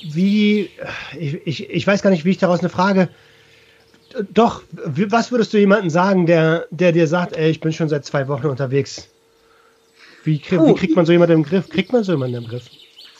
[0.03, 0.69] Wie,
[1.17, 3.09] ich, ich, ich weiß gar nicht, wie ich daraus eine Frage.
[4.33, 8.05] Doch, was würdest du jemandem sagen, der, der dir sagt, ey, ich bin schon seit
[8.05, 9.07] zwei Wochen unterwegs?
[10.23, 11.69] Wie, krieg, wie kriegt man so jemanden im Griff?
[11.69, 12.69] Kriegt man so jemanden im Griff?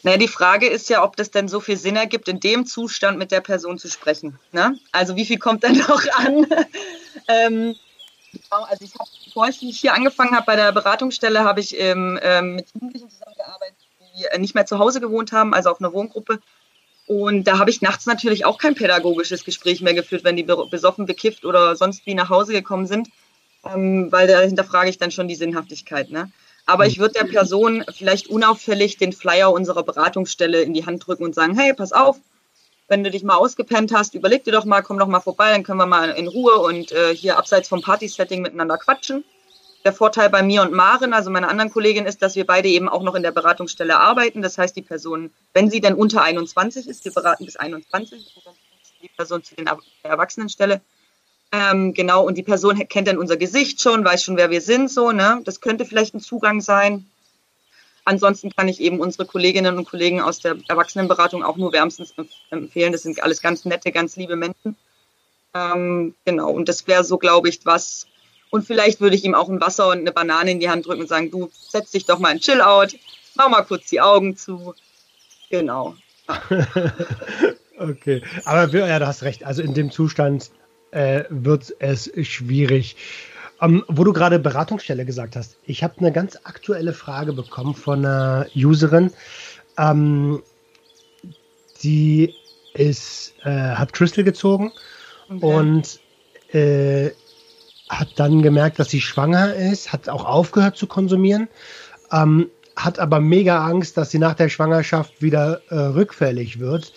[0.08, 3.18] naja, die Frage ist ja, ob das denn so viel Sinn ergibt, in dem Zustand
[3.18, 4.40] mit der Person zu sprechen.
[4.54, 4.80] Ne?
[4.94, 6.48] Also wie viel kommt dann noch an?
[7.28, 7.76] ähm,
[8.32, 12.18] genau, also ich habe, bevor ich hier angefangen habe bei der Beratungsstelle, habe ich ähm,
[12.22, 13.76] ähm, mit Jugendlichen zusammengearbeitet,
[14.18, 16.40] die äh, nicht mehr zu Hause gewohnt haben, also auf einer Wohngruppe.
[17.08, 20.68] Und da habe ich nachts natürlich auch kein pädagogisches Gespräch mehr geführt, wenn die be-
[20.70, 23.08] besoffen, bekifft oder sonst wie nach Hause gekommen sind,
[23.66, 26.12] ähm, weil da hinterfrage ich dann schon die Sinnhaftigkeit.
[26.12, 26.30] Ne?
[26.66, 31.24] Aber ich würde der Person vielleicht unauffällig den Flyer unserer Beratungsstelle in die Hand drücken
[31.24, 32.18] und sagen, hey, pass auf,
[32.90, 35.64] wenn du dich mal ausgepennt hast, überleg dir doch mal, komm doch mal vorbei, dann
[35.64, 39.24] können wir mal in Ruhe und äh, hier abseits vom Partysetting miteinander quatschen.
[39.88, 42.90] Der Vorteil bei mir und Maren, also meiner anderen Kollegin, ist, dass wir beide eben
[42.90, 44.42] auch noch in der Beratungsstelle arbeiten.
[44.42, 48.46] Das heißt, die Person, wenn sie denn unter 21 ist, wir beraten bis 21, und
[48.46, 50.82] dann wechselt die Person zu den Er- der Erwachsenenstelle.
[51.54, 54.92] Ähm, genau, und die Person kennt dann unser Gesicht schon, weiß schon, wer wir sind,
[54.92, 55.40] so, ne?
[55.46, 57.10] Das könnte vielleicht ein Zugang sein.
[58.04, 62.28] Ansonsten kann ich eben unsere Kolleginnen und Kollegen aus der Erwachsenenberatung auch nur wärmstens empf-
[62.50, 62.92] empfehlen.
[62.92, 64.76] Das sind alles ganz nette, ganz liebe Menschen.
[65.54, 68.06] Ähm, genau, und das wäre so, glaube ich, was.
[68.50, 71.02] Und vielleicht würde ich ihm auch ein Wasser und eine Banane in die Hand drücken
[71.02, 72.96] und sagen, du setz dich doch mal in Chill-Out,
[73.36, 74.74] mach mal kurz die Augen zu.
[75.50, 75.96] Genau.
[77.80, 79.44] Okay, aber ja, du hast recht.
[79.44, 80.50] Also in dem Zustand
[80.92, 82.96] äh, wird es schwierig.
[83.62, 88.06] Ähm, wo du gerade Beratungsstelle gesagt hast, ich habe eine ganz aktuelle Frage bekommen von
[88.06, 89.12] einer Userin,
[89.78, 90.44] ähm,
[91.82, 92.34] die
[92.74, 94.72] ist, äh, hat Crystal gezogen
[95.30, 95.46] Okay.
[95.46, 96.00] und
[96.54, 97.12] äh,
[97.90, 101.48] hat dann gemerkt, dass sie schwanger ist, hat auch aufgehört zu konsumieren,
[102.12, 106.94] ähm, hat aber mega Angst, dass sie nach der Schwangerschaft wieder äh, rückfällig wird.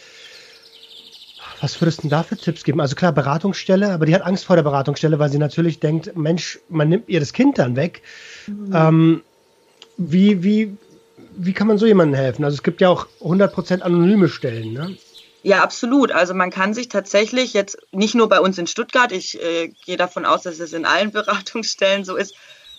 [1.60, 2.80] Was würdest du denn da für Tipps geben?
[2.80, 6.58] Also klar, Beratungsstelle, aber die hat Angst vor der Beratungsstelle, weil sie natürlich denkt, Mensch,
[6.68, 8.02] man nimmt ihr das Kind dann weg.
[8.46, 8.72] Mhm.
[8.74, 9.22] Ähm,
[9.96, 10.76] wie, wie,
[11.36, 12.44] wie kann man so jemandem helfen?
[12.44, 14.96] Also es gibt ja auch 100% anonyme Stellen, ne?
[15.42, 16.12] Ja, absolut.
[16.12, 19.96] Also man kann sich tatsächlich jetzt nicht nur bei uns in Stuttgart, ich äh, gehe
[19.96, 22.34] davon aus, dass es in allen Beratungsstellen so ist,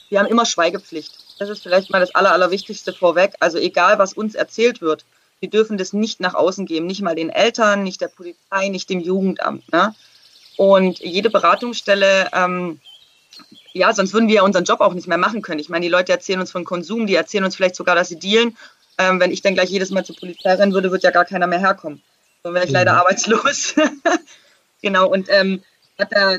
[0.10, 1.14] wir haben immer Schweigepflicht.
[1.40, 3.34] Das ist vielleicht mal das Aller, Allerwichtigste vorweg.
[3.40, 5.06] Also egal, was uns erzählt wird,
[5.40, 8.90] wir dürfen das nicht nach außen geben, nicht mal den Eltern, nicht der Polizei, nicht
[8.90, 9.72] dem Jugendamt.
[9.72, 9.96] Ne?
[10.58, 12.80] Und jede Beratungsstelle, ähm,
[13.74, 15.60] ja, sonst würden wir ja unseren Job auch nicht mehr machen können.
[15.60, 18.20] Ich meine, die Leute erzählen uns von Konsum, die erzählen uns vielleicht sogar, dass sie
[18.20, 18.58] dealen.
[18.98, 21.48] Ähm, wenn ich dann gleich jedes Mal zur Polizei rennen würde, wird ja gar keiner
[21.48, 22.04] mehr herkommen.
[22.44, 23.00] Dann wäre ich leider mhm.
[23.00, 23.76] arbeitslos.
[24.82, 25.64] genau, und ähm,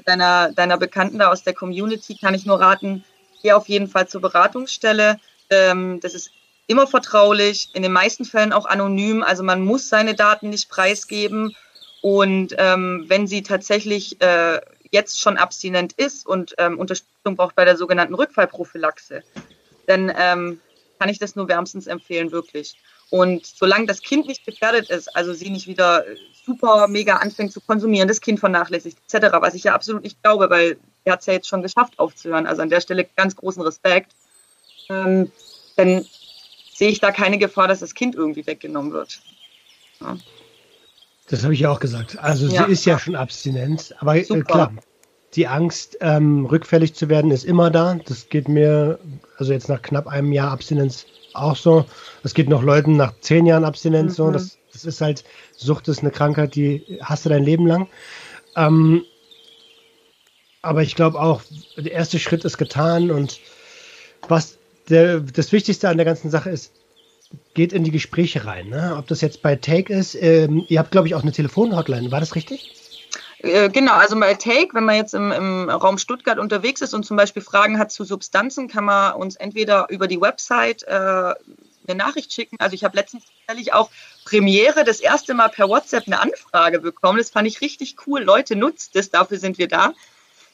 [0.05, 3.05] deiner, deiner Bekannten da aus der Community kann ich nur raten,
[3.43, 5.21] geh auf jeden Fall zur Beratungsstelle.
[5.51, 6.31] Ähm, das ist
[6.67, 9.23] immer vertraulich, in den meisten Fällen auch anonym.
[9.23, 11.55] Also man muss seine Daten nicht preisgeben.
[12.01, 14.61] Und ähm, wenn sie tatsächlich äh,
[14.91, 19.23] jetzt schon abstinent ist und ähm, Unterstützung braucht bei der sogenannten Rückfallprophylaxe,
[19.87, 20.61] dann ähm,
[20.99, 22.77] kann ich das nur wärmstens empfehlen, wirklich.
[23.13, 26.03] Und solange das Kind nicht gefährdet ist, also sie nicht wieder
[26.47, 30.49] super mega anfängt zu konsumieren, das Kind vernachlässigt, etc., was ich ja absolut nicht glaube,
[30.49, 32.47] weil er hat es ja jetzt schon geschafft aufzuhören.
[32.47, 34.13] Also an der Stelle ganz großen Respekt.
[34.89, 35.31] Ähm,
[35.77, 36.07] dann
[36.73, 39.21] sehe ich da keine Gefahr, dass das Kind irgendwie weggenommen wird.
[40.01, 40.17] Ja.
[41.29, 42.19] Das habe ich ja auch gesagt.
[42.19, 42.65] Also ja.
[42.65, 44.73] sie ist ja schon abstinent, aber äh, klar,
[45.35, 47.99] die Angst, ähm, rückfällig zu werden, ist immer da.
[48.07, 48.99] Das geht mir,
[49.37, 51.85] also jetzt nach knapp einem Jahr Abstinenz auch so.
[52.23, 54.17] Das geht noch Leuten nach zehn Jahren Abstinenz mhm.
[54.17, 54.31] so.
[54.31, 55.25] Das, das ist halt,
[55.57, 57.89] Sucht ist eine Krankheit, die hast du dein Leben lang.
[58.57, 59.05] Ähm,
[60.63, 61.43] aber ich glaube auch,
[61.77, 63.41] der erste Schritt ist getan und
[64.29, 66.73] was der, das Wichtigste an der ganzen Sache ist,
[67.55, 68.69] geht in die Gespräche rein.
[68.69, 68.95] Ne?
[68.97, 72.21] Ob das jetzt bei Take ist, ähm, ihr habt, glaube ich, auch eine Telefonhotline, war
[72.21, 72.75] das richtig?
[73.43, 77.05] Äh, genau, also bei Take, wenn man jetzt im, im, Raum Stuttgart unterwegs ist und
[77.05, 81.97] zum Beispiel Fragen hat zu Substanzen, kann man uns entweder über die Website äh, eine
[81.97, 82.57] Nachricht schicken.
[82.61, 83.91] Also ich habe letztens tatsächlich auch
[84.25, 87.19] Premiere das erste Mal per WhatsApp eine Anfrage bekommen.
[87.19, 88.23] Das fand ich richtig cool.
[88.23, 89.93] Leute, nutzt es, dafür sind wir da.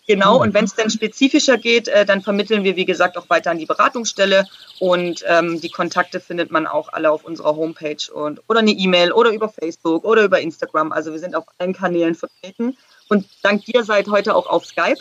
[0.08, 0.40] Genau, mhm.
[0.40, 3.58] und wenn es dann spezifischer geht, äh, dann vermitteln wir, wie gesagt, auch weiter an
[3.58, 4.46] die Beratungsstelle
[4.80, 9.12] und ähm, die Kontakte findet man auch alle auf unserer Homepage und oder eine E-Mail
[9.12, 10.92] oder über Facebook oder über Instagram.
[10.92, 12.78] Also wir sind auf allen Kanälen vertreten
[13.10, 14.98] und dank dir seid heute auch auf Skype.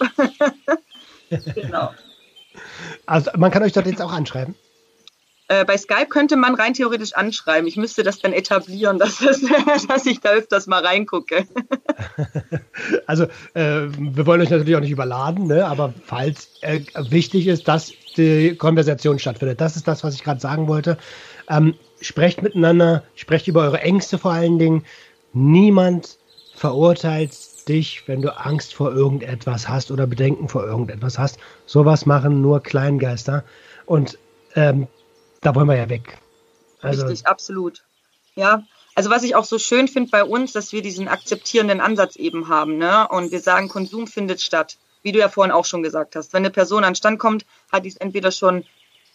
[1.55, 1.93] genau.
[3.05, 4.55] Also man kann euch dort jetzt auch anschreiben.
[5.49, 7.67] Äh, bei Skype könnte man rein theoretisch anschreiben.
[7.67, 9.41] Ich müsste das dann etablieren, dass, das,
[9.88, 11.47] dass ich da öfters mal reingucke.
[13.07, 15.65] also, äh, wir wollen euch natürlich auch nicht überladen, ne?
[15.65, 20.41] aber falls äh, wichtig ist, dass die Konversation stattfindet, das ist das, was ich gerade
[20.41, 20.97] sagen wollte.
[21.49, 24.83] Ähm, sprecht miteinander, sprecht über eure Ängste vor allen Dingen.
[25.33, 26.17] Niemand
[26.55, 27.31] verurteilt
[27.69, 31.38] dich, wenn du Angst vor irgendetwas hast oder Bedenken vor irgendetwas hast.
[31.65, 33.43] Sowas machen nur Kleingeister.
[33.86, 34.17] Und
[34.55, 34.88] ähm,
[35.47, 36.17] da wollen wir ja weg.
[36.81, 37.83] Also, Richtig, absolut.
[38.36, 38.63] Ja,
[38.95, 42.49] also was ich auch so schön finde bei uns, dass wir diesen akzeptierenden Ansatz eben
[42.49, 43.07] haben, ne?
[43.07, 46.33] Und wir sagen, Konsum findet statt, wie du ja vorhin auch schon gesagt hast.
[46.33, 48.65] Wenn eine Person an Stand kommt, hat die es entweder schon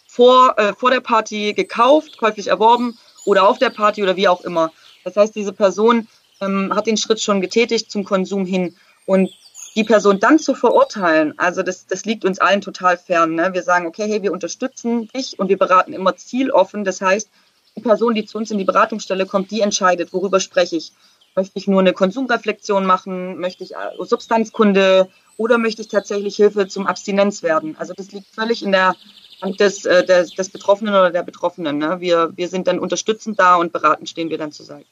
[0.09, 4.40] vor, äh, vor der Party gekauft, käuflich erworben oder auf der Party oder wie auch
[4.40, 4.73] immer.
[5.05, 6.09] Das heißt, diese Person
[6.40, 8.75] ähm, hat den Schritt schon getätigt zum Konsum hin.
[9.05, 9.31] Und
[9.75, 13.35] die Person dann zu verurteilen, also das, das liegt uns allen total fern.
[13.35, 13.55] Ne?
[13.55, 16.85] Wir sagen, okay, hey, wir unterstützen dich und wir beraten immer zieloffen.
[16.85, 17.29] Das heißt,
[17.77, 20.93] die Person, die zu uns in die Beratungsstelle kommt, die entscheidet, worüber spreche ich.
[21.35, 23.39] Möchte ich nur eine Konsumreflexion machen?
[23.39, 25.09] Möchte ich äh, Substanzkunde?
[25.39, 27.75] Oder möchte ich tatsächlich Hilfe zum Abstinenz werden?
[27.79, 28.95] Also das liegt völlig in der
[29.41, 31.79] Hand des, äh, des, des Betroffenen oder der Betroffenen.
[31.79, 32.01] Ne?
[32.01, 34.87] Wir, wir sind dann unterstützend da und beratend stehen wir dann zur Seite.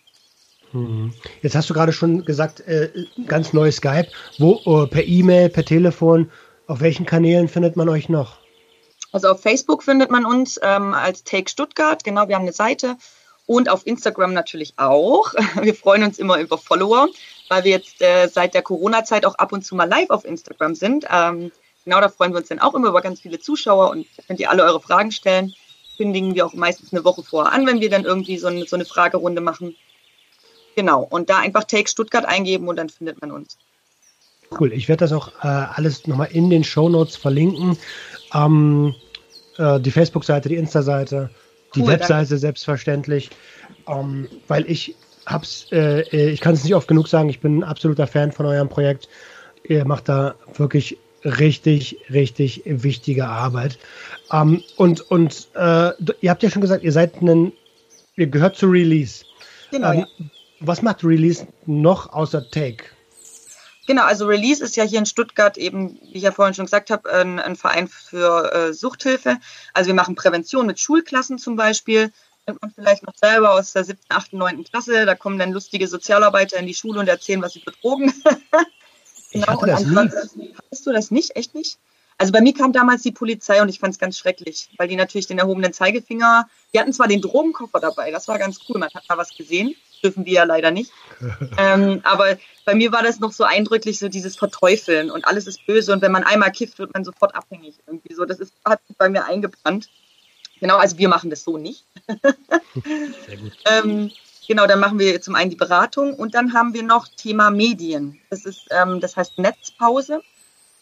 [0.73, 1.13] Mhm.
[1.43, 2.91] Jetzt hast du gerade schon gesagt, äh,
[3.27, 4.09] ganz neues Skype.
[4.39, 6.31] Wo uh, per E-Mail, per Telefon,
[6.67, 8.39] auf welchen Kanälen findet man euch noch?
[9.13, 12.05] Also auf Facebook findet man uns ähm, als Take Stuttgart.
[12.05, 12.97] Genau, wir haben eine Seite.
[13.47, 15.35] Und auf Instagram natürlich auch.
[15.61, 17.09] Wir freuen uns immer über Follower,
[17.49, 20.77] weil wir jetzt äh, seit der Corona-Zeit auch ab und zu mal live auf Instagram
[20.77, 21.05] sind.
[21.11, 21.51] Ähm,
[21.85, 24.51] genau, da freuen wir uns dann auch immer über ganz viele Zuschauer und könnt ihr
[24.51, 25.53] alle eure Fragen stellen.
[25.97, 28.77] Kündigen wir auch meistens eine Woche vorher an, wenn wir dann irgendwie so eine, so
[28.77, 29.75] eine Fragerunde machen.
[30.77, 33.59] Genau, und da einfach Take Stuttgart eingeben und dann findet man uns.
[34.59, 37.77] Cool, ich werde das auch äh, alles nochmal in den Show Notes verlinken.
[38.35, 38.95] Ähm,
[39.59, 41.31] äh, die Facebook-Seite, die Insta-Seite,
[41.75, 42.39] die cool, Webseite danke.
[42.39, 43.31] selbstverständlich,
[43.87, 44.97] ähm, weil ich
[45.27, 48.47] hab's, äh, ich kann es nicht oft genug sagen, ich bin ein absoluter Fan von
[48.47, 49.09] eurem Projekt.
[49.63, 53.79] Ihr macht da wirklich richtig, richtig wichtige Arbeit.
[54.33, 55.91] Ähm, und und äh,
[56.21, 57.53] ihr habt ja schon gesagt, ihr seid ein,
[58.17, 59.25] ihr gehört zu Release.
[59.71, 59.93] Genau.
[59.93, 60.27] Ähm, ja.
[60.61, 62.85] Was macht Release noch außer Take?
[63.87, 66.91] Genau, also Release ist ja hier in Stuttgart eben, wie ich ja vorhin schon gesagt
[66.91, 69.39] habe, ein, ein Verein für äh, Suchthilfe.
[69.75, 72.13] Also wir machen Prävention mit Schulklassen zum Beispiel.
[72.47, 74.65] Kennt man vielleicht noch selber aus der 7., 8., 9.
[74.65, 75.07] Klasse.
[75.07, 78.13] Da kommen dann lustige Sozialarbeiter in die Schule und erzählen, was sie betrogen.
[79.33, 80.55] genau, das nie.
[80.57, 81.35] Hattest du das nicht?
[81.37, 81.79] Echt nicht?
[82.19, 84.97] Also bei mir kam damals die Polizei und ich fand es ganz schrecklich, weil die
[84.97, 88.91] natürlich den erhobenen Zeigefinger, die hatten zwar den Drogenkoffer dabei, das war ganz cool, man
[88.93, 90.93] hat da was gesehen, dürfen wir ja leider nicht.
[91.59, 95.67] ähm, aber bei mir war das noch so eindrücklich, so dieses Verteufeln und alles ist
[95.67, 98.25] böse und wenn man einmal kifft, wird man sofort abhängig irgendwie so.
[98.25, 99.89] Das ist, hat sich bei mir eingebrannt.
[100.61, 101.85] Genau, also wir machen das so nicht.
[103.27, 103.53] Sehr gut.
[103.65, 104.11] ähm,
[104.47, 108.21] genau, dann machen wir zum einen die Beratung und dann haben wir noch Thema Medien.
[108.29, 110.21] Das ist, ähm, das heißt Netzpause.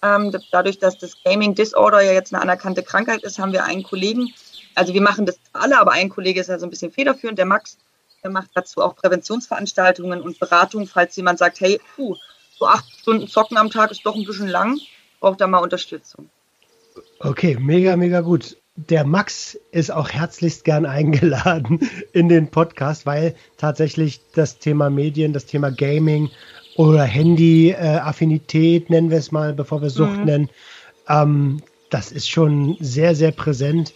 [0.02, 3.82] Ähm, dadurch, dass das Gaming Disorder ja jetzt eine anerkannte Krankheit ist, haben wir einen
[3.82, 4.32] Kollegen,
[4.74, 7.46] also wir machen das alle, aber ein Kollege ist ja so ein bisschen federführend, der
[7.46, 7.78] Max,
[8.22, 12.16] der macht dazu auch Präventionsveranstaltungen und Beratungen, falls jemand sagt, hey, puh,
[12.58, 14.78] so acht Stunden Zocken am Tag ist doch ein bisschen lang,
[15.20, 16.28] braucht da mal Unterstützung.
[17.20, 18.56] Okay, mega, mega gut.
[18.76, 25.32] Der Max ist auch herzlichst gern eingeladen in den Podcast, weil tatsächlich das Thema Medien,
[25.32, 26.30] das Thema Gaming
[26.76, 30.24] oder Handy-Affinität, nennen wir es mal, bevor wir Sucht mhm.
[30.24, 30.50] nennen.
[31.08, 33.94] Ähm, das ist schon sehr, sehr präsent.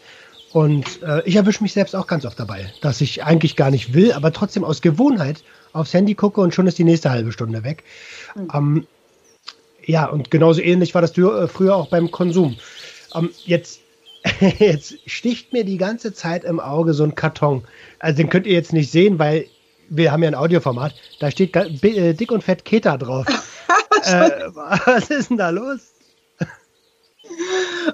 [0.53, 3.95] Und äh, ich erwische mich selbst auch ganz oft dabei, dass ich eigentlich gar nicht
[3.95, 5.43] will, aber trotzdem aus Gewohnheit
[5.73, 7.85] aufs Handy gucke und schon ist die nächste halbe Stunde weg.
[8.35, 8.49] Mhm.
[8.53, 8.87] Ähm,
[9.85, 12.57] ja, und genauso ähnlich war das äh, früher auch beim Konsum.
[13.15, 13.81] Ähm, jetzt,
[14.59, 17.65] jetzt sticht mir die ganze Zeit im Auge so ein Karton.
[17.99, 19.47] Also den könnt ihr jetzt nicht sehen, weil
[19.89, 23.27] wir haben ja ein Audioformat, da steht äh, dick und fett Keta drauf.
[24.05, 25.81] äh, was ist denn da los?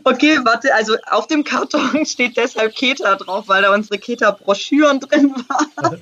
[0.04, 5.34] Okay, warte, also auf dem Karton steht deshalb Keta drauf, weil da unsere Keta-Broschüren drin
[5.48, 6.00] waren.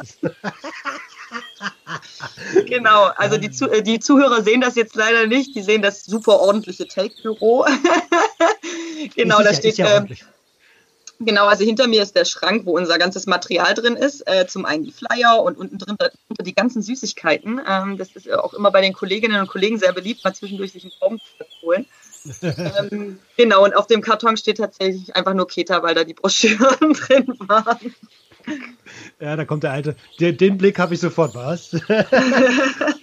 [2.66, 6.40] genau, also die, äh, die Zuhörer sehen das jetzt leider nicht, die sehen das super
[6.40, 7.66] ordentliche Take-Büro.
[9.14, 9.78] genau, da steht.
[9.78, 10.08] Ja ähm,
[11.18, 14.26] Genau, also hinter mir ist der Schrank, wo unser ganzes Material drin ist.
[14.28, 15.96] Äh, zum einen die Flyer und unten drin
[16.40, 17.60] die ganzen Süßigkeiten.
[17.66, 20.84] Ähm, das ist auch immer bei den Kolleginnen und Kollegen sehr beliebt, mal zwischendurch sich
[20.84, 21.86] einen Baum zu holen.
[22.42, 26.92] Ähm, genau, und auf dem Karton steht tatsächlich einfach nur Keta, weil da die Broschüren
[26.92, 27.94] drin waren.
[29.20, 29.96] Ja, da kommt der alte.
[30.20, 31.74] Den, den Blick habe ich sofort, was?
[31.74, 31.80] um,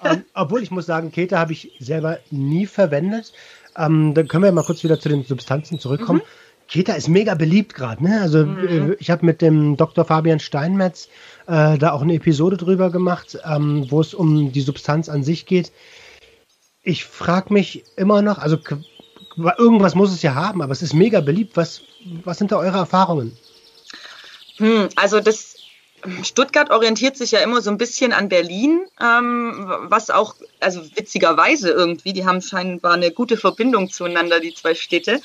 [0.04, 3.34] ähm, obwohl ich muss sagen, Keta habe ich selber nie verwendet.
[3.76, 6.20] Um, ähm, dann können wir mal kurz wieder zu den Substanzen zurückkommen.
[6.20, 6.68] Mhm.
[6.68, 8.04] Keta ist mega beliebt gerade.
[8.04, 8.22] Ne?
[8.22, 8.92] Also mhm.
[8.92, 10.06] Äh, ich habe mit dem Dr.
[10.06, 11.10] Fabian Steinmetz
[11.48, 15.46] äh, da auch eine Episode drüber gemacht, ähm, wo es um die Substanz an sich
[15.46, 15.72] geht.
[16.84, 18.58] Ich frage mich immer noch, also
[19.58, 21.58] irgendwas muss es ja haben, aber es ist mega beliebt.
[21.58, 21.82] Was,
[22.24, 23.38] was sind da eure Erfahrungen?
[24.58, 25.56] Hm, also das
[26.24, 31.70] Stuttgart orientiert sich ja immer so ein bisschen an Berlin, ähm, was auch, also witzigerweise
[31.70, 35.22] irgendwie, die haben scheinbar eine gute Verbindung zueinander, die zwei Städte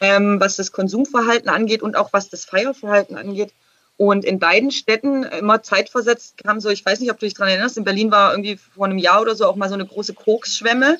[0.00, 3.52] ähm, was das Konsumverhalten angeht und auch was das Feierverhalten angeht.
[3.96, 7.48] Und in beiden Städten immer zeitversetzt kam so, ich weiß nicht, ob du dich daran
[7.48, 10.14] erinnerst, in Berlin war irgendwie vor einem Jahr oder so auch mal so eine große
[10.14, 10.98] Koksschwemme.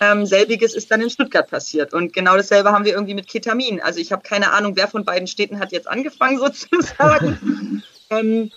[0.00, 1.94] Ähm, selbiges ist dann in Stuttgart passiert.
[1.94, 3.80] Und genau dasselbe haben wir irgendwie mit Ketamin.
[3.80, 6.38] Also ich habe keine Ahnung, wer von beiden Städten hat jetzt angefangen
[6.70, 7.82] sozusagen.
[8.10, 8.50] ähm,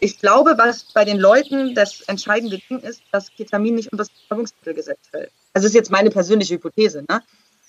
[0.00, 4.10] ich glaube, was bei den Leuten das entscheidende Ding ist, dass Ketamin nicht unter das
[4.10, 5.30] Betäubungsmittelgesetz fällt.
[5.52, 7.04] Also ist jetzt meine persönliche Hypothese.
[7.08, 7.22] Ne?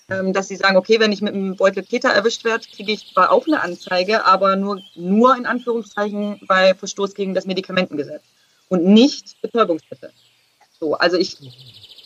[0.08, 3.12] Ähm, dass sie sagen, okay, wenn ich mit einem Beutel Keter erwischt werde, kriege ich
[3.12, 8.22] zwar auch eine Anzeige, aber nur, nur in Anführungszeichen bei Verstoß gegen das Medikamentengesetz
[8.68, 10.10] und nicht Betäubungsmittel.
[10.80, 11.38] So, also ich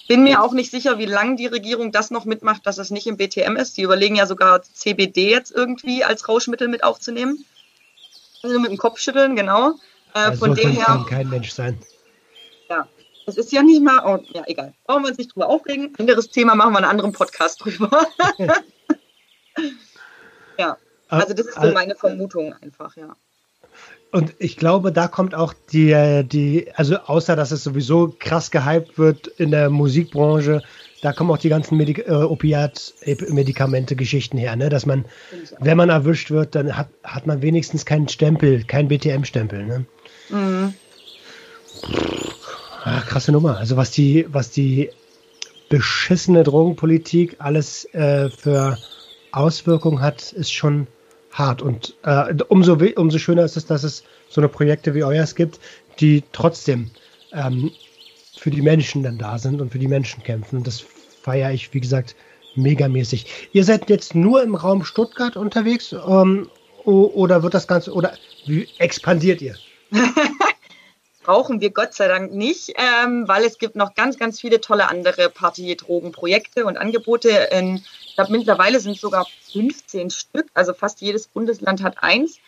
[0.07, 3.07] bin mir auch nicht sicher, wie lange die Regierung das noch mitmacht, dass es nicht
[3.07, 3.77] im BTM ist.
[3.77, 7.45] Die überlegen ja sogar CBD jetzt irgendwie als Rauschmittel mit aufzunehmen.
[8.43, 9.71] Also mit dem Kopf schütteln, genau.
[10.15, 10.85] Äh, also von dem her.
[10.85, 11.79] kann kein Mensch sein.
[12.69, 12.89] Ja,
[13.27, 14.75] es ist ja nicht mal, oh, ja, egal.
[14.85, 15.95] Brauchen wir uns nicht drüber aufregen.
[15.99, 18.07] Anderes Thema machen wir einen anderen Podcast drüber.
[20.59, 20.77] ja,
[21.09, 23.17] also das ist so meine Vermutung einfach, ja.
[24.17, 28.97] Und ich glaube, da kommt auch die, die, also außer dass es sowieso krass gehypt
[28.97, 30.63] wird in der Musikbranche,
[31.03, 34.71] da kommen auch die ganzen Medik äh, Opiat-Medikamente-Geschichten her, ne?
[34.71, 35.05] Dass man,
[35.61, 39.85] wenn man erwischt wird, dann hat, hat man wenigstens keinen Stempel, keinen BTM-Stempel, ne?
[40.31, 40.73] Mhm.
[42.85, 43.59] Ach, krasse Nummer.
[43.59, 44.89] Also was die, was die
[45.69, 48.79] beschissene Drogenpolitik alles äh, für
[49.31, 50.87] Auswirkungen hat, ist schon
[51.39, 51.63] hart.
[51.63, 55.61] Und äh, umso, umso schöner ist es, dass es so eine Projekte wie euers gibt,
[56.01, 56.91] die trotzdem
[57.33, 57.71] ähm,
[58.37, 60.59] für die Menschen dann da sind und für die Menschen kämpfen.
[60.59, 60.85] Und das
[61.23, 62.15] feiere ich, wie gesagt,
[62.55, 63.49] megamäßig.
[63.53, 66.49] Ihr seid jetzt nur im Raum Stuttgart unterwegs ähm,
[66.85, 68.15] oder wird das Ganze, oder
[68.47, 69.57] wie expandiert ihr?
[71.27, 74.89] brauchen wir Gott sei Dank nicht, ähm, weil es gibt noch ganz, ganz viele tolle
[74.89, 77.31] andere Party-Drogen-Projekte und Angebote.
[77.51, 82.39] In, ich glaube, mittlerweile sind sogar 15 Stück, also fast jedes Bundesland hat eins.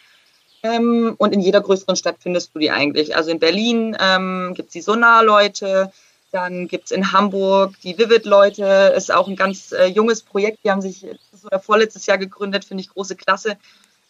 [0.63, 3.17] Ähm, und in jeder größeren Stadt findest du die eigentlich.
[3.17, 5.93] Also in Berlin ähm, gibt es die Sonar-Leute,
[6.31, 10.71] dann gibt es in Hamburg die Vivid-Leute, ist auch ein ganz äh, junges Projekt, die
[10.71, 11.05] haben sich
[11.63, 13.57] vorletztes Jahr gegründet, finde ich große Klasse.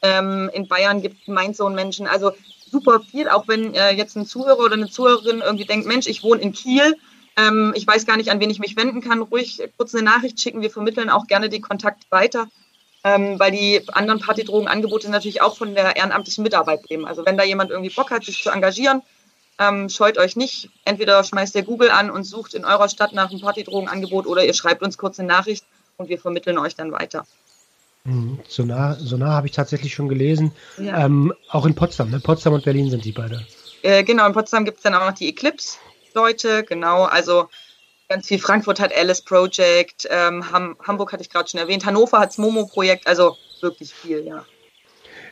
[0.02, 2.06] Ähm, in Bayern gibt es Mindzone-Menschen.
[2.06, 2.32] Also
[2.70, 6.22] super viel, auch wenn äh, jetzt ein Zuhörer oder eine Zuhörerin irgendwie denkt, Mensch, ich
[6.22, 6.96] wohne in Kiel,
[7.36, 10.40] ähm, ich weiß gar nicht, an wen ich mich wenden kann, ruhig kurz eine Nachricht
[10.40, 10.60] schicken.
[10.60, 12.48] Wir vermitteln auch gerne den Kontakt weiter,
[13.04, 17.06] ähm, weil die anderen Partydrogenangebote natürlich auch von der ehrenamtlichen Mitarbeit leben.
[17.06, 19.02] Also wenn da jemand irgendwie Bock hat, sich zu engagieren,
[19.60, 20.70] ähm, scheut euch nicht.
[20.84, 24.54] Entweder schmeißt ihr Google an und sucht in eurer Stadt nach einem Partydrogenangebot oder ihr
[24.54, 25.64] schreibt uns kurz eine Nachricht
[25.96, 27.26] und wir vermitteln euch dann weiter.
[28.09, 28.38] Mhm.
[28.48, 30.52] Sonar, Sonar habe ich tatsächlich schon gelesen.
[30.78, 31.04] Ja.
[31.04, 32.20] Ähm, auch in Potsdam, ne?
[32.20, 33.46] Potsdam und Berlin sind die beide.
[33.82, 37.04] Äh, genau, in Potsdam gibt es dann auch noch die Eclipse-Leute, genau.
[37.04, 37.48] Also
[38.09, 38.38] ganz viel.
[38.38, 42.38] Frankfurt hat Alice Project, ähm, Ham Hamburg hatte ich gerade schon erwähnt, Hannover hat das
[42.38, 44.44] Momo-Projekt, also wirklich viel, ja.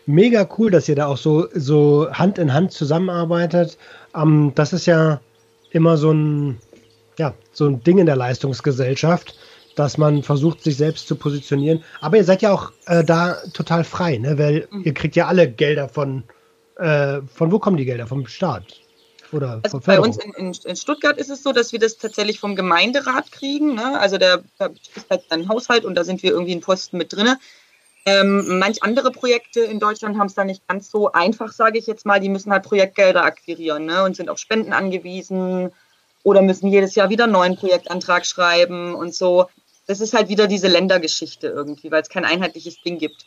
[0.04, 3.78] Mega cool, dass ihr da auch so, so Hand in Hand zusammenarbeitet.
[4.14, 5.20] Ähm, das ist ja
[5.70, 6.58] immer so ein,
[7.18, 9.34] ja, so ein Ding in der Leistungsgesellschaft
[9.76, 11.84] dass man versucht, sich selbst zu positionieren.
[12.00, 14.38] Aber ihr seid ja auch äh, da total frei, ne?
[14.38, 14.82] weil mhm.
[14.84, 16.24] ihr kriegt ja alle Gelder von,
[16.76, 18.06] äh, von wo kommen die Gelder?
[18.06, 18.80] Vom Staat?
[19.32, 22.40] Oder also bei uns in, in, in, Stuttgart ist es so, dass wir das tatsächlich
[22.40, 23.74] vom Gemeinderat kriegen.
[23.74, 23.98] Ne?
[23.98, 27.12] Also der, da ist halt ein Haushalt und da sind wir irgendwie in Posten mit
[27.12, 27.34] drin.
[28.06, 31.86] Ähm, manch andere Projekte in Deutschland haben es da nicht ganz so einfach, sage ich
[31.86, 32.20] jetzt mal.
[32.20, 34.04] Die müssen halt Projektgelder akquirieren ne?
[34.04, 35.72] und sind auf Spenden angewiesen
[36.22, 39.46] oder müssen jedes Jahr wieder einen neuen Projektantrag schreiben und so
[39.86, 43.26] das ist halt wieder diese Ländergeschichte irgendwie, weil es kein einheitliches Ding gibt.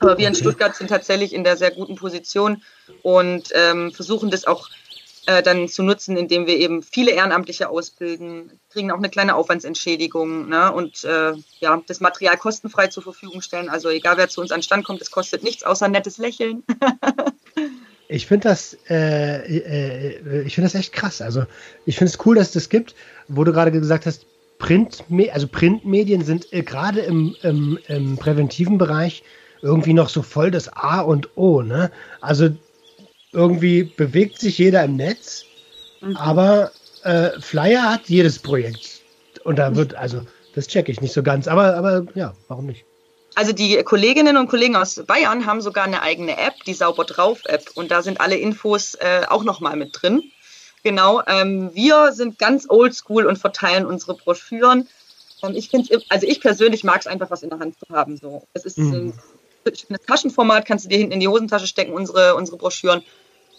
[0.00, 2.62] Aber wir in Stuttgart sind tatsächlich in der sehr guten Position
[3.02, 4.68] und ähm, versuchen das auch
[5.26, 10.48] äh, dann zu nutzen, indem wir eben viele Ehrenamtliche ausbilden, kriegen auch eine kleine Aufwandsentschädigung
[10.48, 10.72] ne?
[10.72, 13.68] und äh, ja, das Material kostenfrei zur Verfügung stellen.
[13.68, 16.62] Also egal wer zu uns an Stand kommt, es kostet nichts außer nettes Lächeln.
[18.08, 21.20] ich finde das, äh, äh, ich finde das echt krass.
[21.20, 21.44] Also
[21.84, 22.94] ich finde es cool, dass es das gibt,
[23.26, 24.27] wo du gerade gesagt hast,
[24.58, 29.22] Print, also Printmedien sind äh, gerade im, im, im, präventiven Bereich
[29.62, 31.62] irgendwie noch so voll das A und O.
[31.62, 31.90] Ne?
[32.20, 32.50] Also
[33.32, 35.44] irgendwie bewegt sich jeder im Netz,
[36.00, 36.16] mhm.
[36.16, 36.72] aber
[37.04, 39.02] äh, Flyer hat jedes Projekt.
[39.44, 40.22] Und da wird, also
[40.54, 42.84] das checke ich nicht so ganz, aber, aber ja, warum nicht?
[43.34, 47.42] Also die Kolleginnen und Kollegen aus Bayern haben sogar eine eigene App, die Sauber drauf
[47.44, 47.70] App.
[47.76, 50.24] Und da sind alle Infos äh, auch nochmal mit drin.
[50.82, 54.88] Genau, ähm, wir sind ganz oldschool und verteilen unsere Broschüren.
[55.42, 58.16] Ähm, ich finde also ich persönlich mag es einfach, was in der Hand zu haben.
[58.16, 58.46] So.
[58.52, 59.12] Es ist mhm.
[59.66, 63.02] ein schönes Taschenformat, kannst du dir hinten in die Hosentasche stecken, unsere, unsere Broschüren.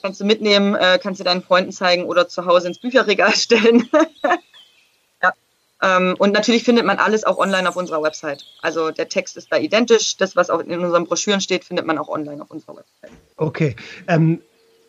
[0.01, 3.89] Kannst du mitnehmen, äh, kannst du deinen Freunden zeigen oder zu Hause ins Bücherregal stellen.
[5.22, 5.34] ja.
[5.82, 8.45] Ähm, und natürlich findet man alles auch online auf unserer Website.
[8.61, 10.15] Also der Text ist da identisch.
[10.15, 13.11] Das, was auch in unseren Broschüren steht, findet man auch online auf unserer Website.
[13.36, 13.76] Okay.
[14.07, 14.41] Ähm,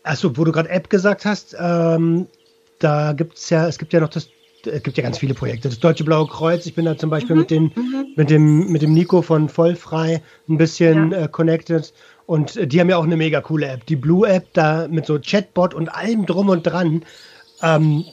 [0.02, 2.26] Achso, wo du gerade App gesagt hast, ähm,
[2.78, 4.28] da gibt es ja, es gibt ja noch das,
[4.64, 5.68] es gibt ja ganz viele Projekte.
[5.68, 8.06] Das Deutsche Blaue Kreuz, ich bin da zum Beispiel mhm, mit, den, mhm.
[8.16, 11.24] mit, dem, mit dem Nico von Vollfrei ein bisschen ja.
[11.24, 11.92] äh, connected.
[12.26, 13.86] Und äh, die haben ja auch eine mega coole App.
[13.86, 17.04] Die Blue App, da mit so Chatbot und allem drum und dran.
[17.62, 18.04] Ähm,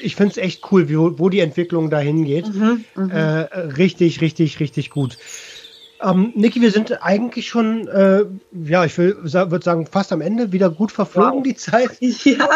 [0.00, 2.52] ich finde es echt cool, wo, wo die Entwicklung dahin geht.
[2.52, 5.16] Mhm, mhm, äh, richtig, richtig, richtig gut.
[6.02, 8.24] Ähm, Niki, wir sind eigentlich schon, äh,
[8.64, 11.42] ja, ich würde sagen, fast am Ende wieder gut verflogen, wow.
[11.42, 11.98] die Zeit.
[12.24, 12.48] Ja.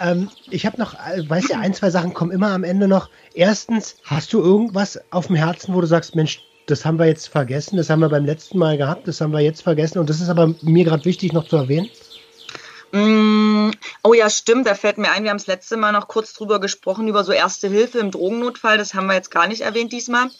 [0.00, 3.08] ähm, ich habe noch, äh, weißt du, ein, zwei Sachen kommen immer am Ende noch.
[3.34, 7.28] Erstens, hast du irgendwas auf dem Herzen, wo du sagst, Mensch, das haben wir jetzt
[7.28, 10.20] vergessen, das haben wir beim letzten Mal gehabt, das haben wir jetzt vergessen und das
[10.20, 11.88] ist aber mir gerade wichtig noch zu erwähnen?
[12.92, 13.70] Mm,
[14.02, 16.60] oh ja, stimmt, da fällt mir ein, wir haben das letzte Mal noch kurz drüber
[16.60, 20.30] gesprochen, über so Erste Hilfe im Drogennotfall, das haben wir jetzt gar nicht erwähnt diesmal.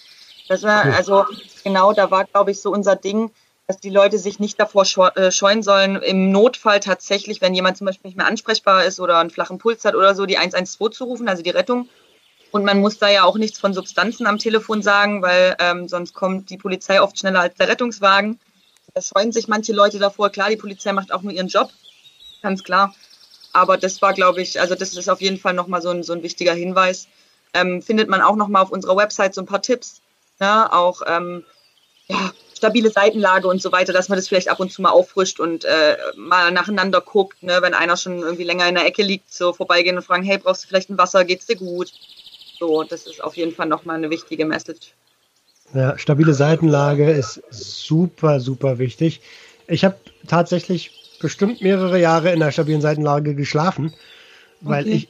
[0.48, 1.24] Das war, also
[1.62, 3.30] genau, da war, glaube ich, so unser Ding,
[3.66, 4.84] dass die Leute sich nicht davor
[5.16, 9.18] äh, scheuen sollen, im Notfall tatsächlich, wenn jemand zum Beispiel nicht mehr ansprechbar ist oder
[9.18, 11.88] einen flachen Puls hat oder so, die 112 zu rufen, also die Rettung.
[12.50, 16.14] Und man muss da ja auch nichts von Substanzen am Telefon sagen, weil ähm, sonst
[16.14, 18.38] kommt die Polizei oft schneller als der Rettungswagen.
[18.92, 20.30] Da scheuen sich manche Leute davor.
[20.30, 21.70] Klar, die Polizei macht auch nur ihren Job,
[22.42, 22.94] ganz klar.
[23.52, 26.12] Aber das war, glaube ich, also das ist auf jeden Fall nochmal so ein, so
[26.12, 27.08] ein wichtiger Hinweis.
[27.54, 30.00] Ähm, findet man auch nochmal auf unserer Website so ein paar Tipps,
[30.40, 30.72] ne?
[30.72, 31.44] auch ähm,
[32.08, 35.40] ja, stabile Seitenlage und so weiter, dass man das vielleicht ab und zu mal auffrischt
[35.40, 37.58] und äh, mal nacheinander guckt, ne?
[37.60, 40.64] wenn einer schon irgendwie länger in der Ecke liegt, so vorbeigehen und fragen, hey, brauchst
[40.64, 41.92] du vielleicht ein Wasser, geht's dir gut?
[42.58, 44.94] So, das ist auf jeden Fall nochmal eine wichtige Message.
[45.74, 49.20] Ja, stabile Seitenlage ist super, super wichtig.
[49.66, 49.96] Ich habe
[50.28, 53.92] tatsächlich bestimmt mehrere Jahre in der stabilen Seitenlage geschlafen,
[54.60, 54.96] weil Okay.
[54.96, 55.08] ich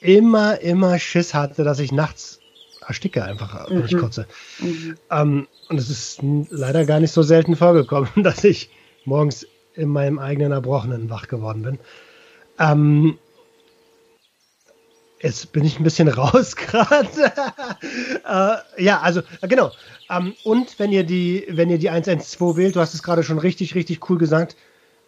[0.00, 2.41] immer, immer Schiss hatte, dass ich nachts
[2.86, 4.00] ersticke, einfach, wenn ich Mhm.
[4.00, 4.26] kotze.
[4.58, 4.96] Mhm.
[5.10, 6.20] Ähm, und es ist
[6.50, 8.70] leider gar nicht so selten vorgekommen, dass ich
[9.04, 11.78] morgens in meinem eigenen Erbrochenen wach geworden bin.
[12.58, 13.18] Ähm,
[15.20, 17.08] jetzt bin ich ein bisschen raus gerade.
[18.26, 19.72] äh, ja, also äh, genau.
[20.10, 23.38] Ähm, und wenn ihr die, wenn ihr die 112 wählt, du hast es gerade schon
[23.38, 24.56] richtig, richtig cool gesagt,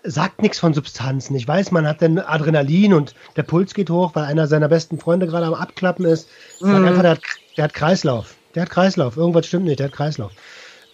[0.05, 1.35] sagt nichts von Substanzen.
[1.35, 4.99] Ich weiß, man hat dann Adrenalin und der Puls geht hoch, weil einer seiner besten
[4.99, 6.29] Freunde gerade am Abklappen ist.
[6.61, 6.85] Mhm.
[6.85, 7.21] einfach, der hat,
[7.57, 8.37] der hat Kreislauf.
[8.55, 9.17] Der hat Kreislauf.
[9.17, 10.33] Irgendwas stimmt nicht, der hat Kreislauf.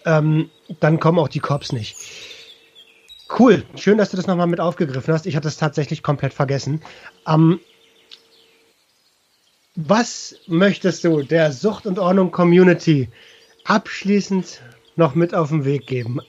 [0.06, 0.48] Ähm,
[0.78, 1.96] dann kommen auch die Cops nicht.
[3.38, 3.64] Cool.
[3.76, 5.26] Schön, dass du das nochmal mit aufgegriffen hast.
[5.26, 6.80] Ich hatte es tatsächlich komplett vergessen.
[7.26, 7.60] Ähm,
[9.74, 13.08] was möchtest du der Sucht und Ordnung Community
[13.64, 14.62] abschließend
[14.96, 16.20] noch mit auf den Weg geben?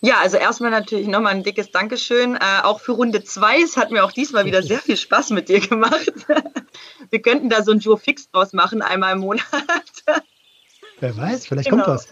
[0.00, 2.36] Ja, also erstmal natürlich nochmal ein dickes Dankeschön.
[2.36, 3.60] Äh, auch für Runde zwei.
[3.60, 6.12] Es hat mir auch diesmal wieder sehr viel Spaß mit dir gemacht.
[7.10, 9.42] Wir könnten da so ein Duo Fix draus machen, einmal im Monat.
[11.00, 11.84] Wer weiß, vielleicht Genau.
[11.84, 12.08] kommt was.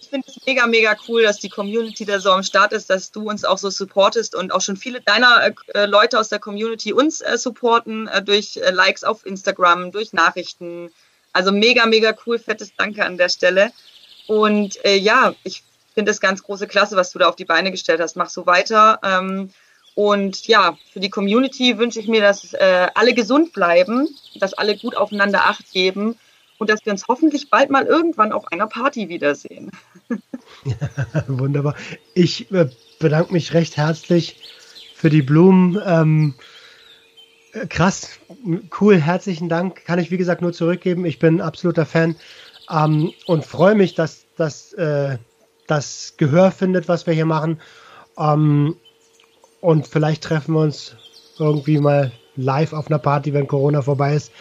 [0.00, 3.10] Ich finde es mega, mega cool, dass die Community da so am Start ist, dass
[3.10, 6.94] du uns auch so supportest und auch schon viele deiner äh, Leute aus der Community
[6.94, 10.90] uns äh, supporten äh, durch äh, Likes auf Instagram, durch Nachrichten.
[11.34, 12.38] Also mega, mega cool.
[12.38, 13.70] Fettes Danke an der Stelle.
[14.28, 15.62] Und äh, ja, ich
[15.98, 18.14] finde es ganz große Klasse, was du da auf die Beine gestellt hast.
[18.14, 19.00] Mach so weiter.
[19.02, 19.50] Ähm,
[19.96, 24.76] und ja, für die Community wünsche ich mir, dass äh, alle gesund bleiben, dass alle
[24.76, 26.14] gut aufeinander Acht geben
[26.58, 29.72] und dass wir uns hoffentlich bald mal irgendwann auf einer Party wiedersehen.
[31.26, 31.74] Wunderbar.
[32.14, 32.70] Ich äh,
[33.00, 34.36] bedanke mich recht herzlich
[34.94, 35.82] für die Blumen.
[35.84, 36.34] Ähm,
[37.54, 38.20] äh, krass,
[38.80, 39.84] cool, herzlichen Dank.
[39.84, 41.04] Kann ich wie gesagt nur zurückgeben.
[41.06, 42.14] Ich bin ein absoluter Fan
[42.70, 45.18] ähm, und freue mich, dass dass, äh,
[45.68, 47.60] das Gehör findet, was wir hier machen.
[48.18, 48.76] Ähm,
[49.60, 50.96] und vielleicht treffen wir uns
[51.38, 54.32] irgendwie mal live auf einer Party, wenn Corona vorbei ist.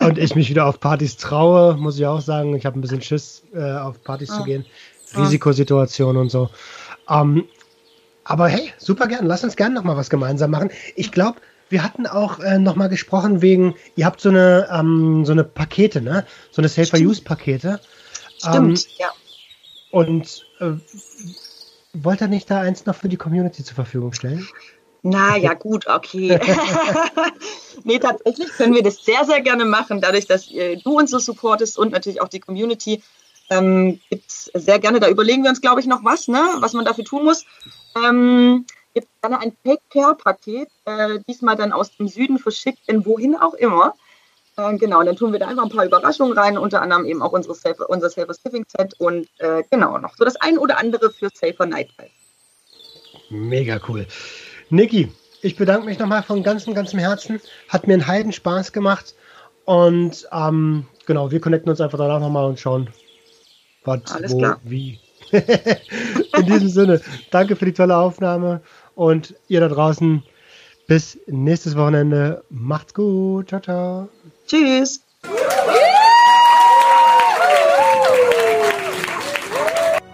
[0.00, 2.54] Und ich mich wieder auf Partys traue, muss ich auch sagen.
[2.56, 4.44] Ich habe ein bisschen Schiss, äh, auf Partys zu Ah.
[4.44, 4.66] gehen.
[5.14, 5.22] Ah.
[5.22, 6.50] Risikosituation und so.
[7.08, 7.44] Ähm,
[8.24, 9.26] aber hey, super gern.
[9.26, 10.70] Lass uns gern noch mal was gemeinsam machen.
[10.94, 11.40] Ich glaube,
[11.70, 15.44] wir hatten auch äh, noch mal gesprochen wegen, ihr habt so eine ähm, so eine
[15.44, 16.26] Pakete, ne?
[16.50, 16.98] So eine Safer
[18.36, 18.78] Stimmt.
[18.80, 19.08] Stimmt, ja.
[19.90, 20.76] Und äh,
[21.94, 24.46] wollt ihr nicht da eins noch für die Community zur Verfügung stellen?
[25.02, 26.38] Na ja, gut, okay.
[27.84, 30.00] nee, tatsächlich können wir das sehr, sehr gerne machen.
[30.00, 33.02] Dadurch, dass äh, du uns so supportest und natürlich auch die Community,
[33.50, 36.84] ähm, gibt's sehr gerne, da überlegen wir uns, glaube ich, noch was, ne, was man
[36.84, 37.44] dafür tun muss.
[37.96, 43.54] Ähm, gibt gerne ein Fake-Care-Paket, äh, diesmal dann aus dem Süden verschickt, in wohin auch
[43.54, 43.94] immer.
[44.56, 47.32] Äh, genau, dann tun wir da einfach ein paar Überraschungen rein, unter anderem eben auch
[47.32, 51.10] unsere Safer, unser Safer Living Set und äh, genau noch so das ein oder andere
[51.10, 52.10] für Safer Nightlife.
[53.30, 54.06] Mega cool.
[54.68, 57.40] Niki, ich bedanke mich nochmal von ganzem, ganzem Herzen.
[57.68, 59.14] Hat mir einen Heiden Spaß gemacht.
[59.64, 62.90] Und ähm, genau, wir connecten uns einfach danach nochmal und schauen,
[63.84, 64.60] was, Alles wo, klar.
[64.64, 65.00] wie.
[65.32, 67.00] In diesem Sinne,
[67.30, 68.60] danke für die tolle Aufnahme
[68.94, 70.22] und ihr da draußen.
[70.86, 72.42] Bis nächstes Wochenende.
[72.50, 73.48] Macht's gut.
[73.48, 74.08] Ciao, ciao.
[74.46, 75.00] Tschüss!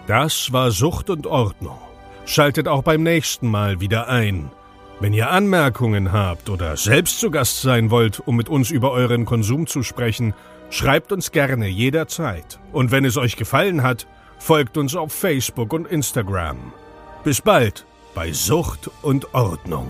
[0.07, 1.77] Das war Sucht und Ordnung.
[2.25, 4.49] Schaltet auch beim nächsten Mal wieder ein.
[4.99, 9.25] Wenn ihr Anmerkungen habt oder selbst zu Gast sein wollt, um mit uns über euren
[9.25, 10.33] Konsum zu sprechen,
[10.71, 12.59] schreibt uns gerne jederzeit.
[12.73, 14.07] Und wenn es euch gefallen hat,
[14.39, 16.57] folgt uns auf Facebook und Instagram.
[17.23, 19.87] Bis bald bei Sucht und Ordnung.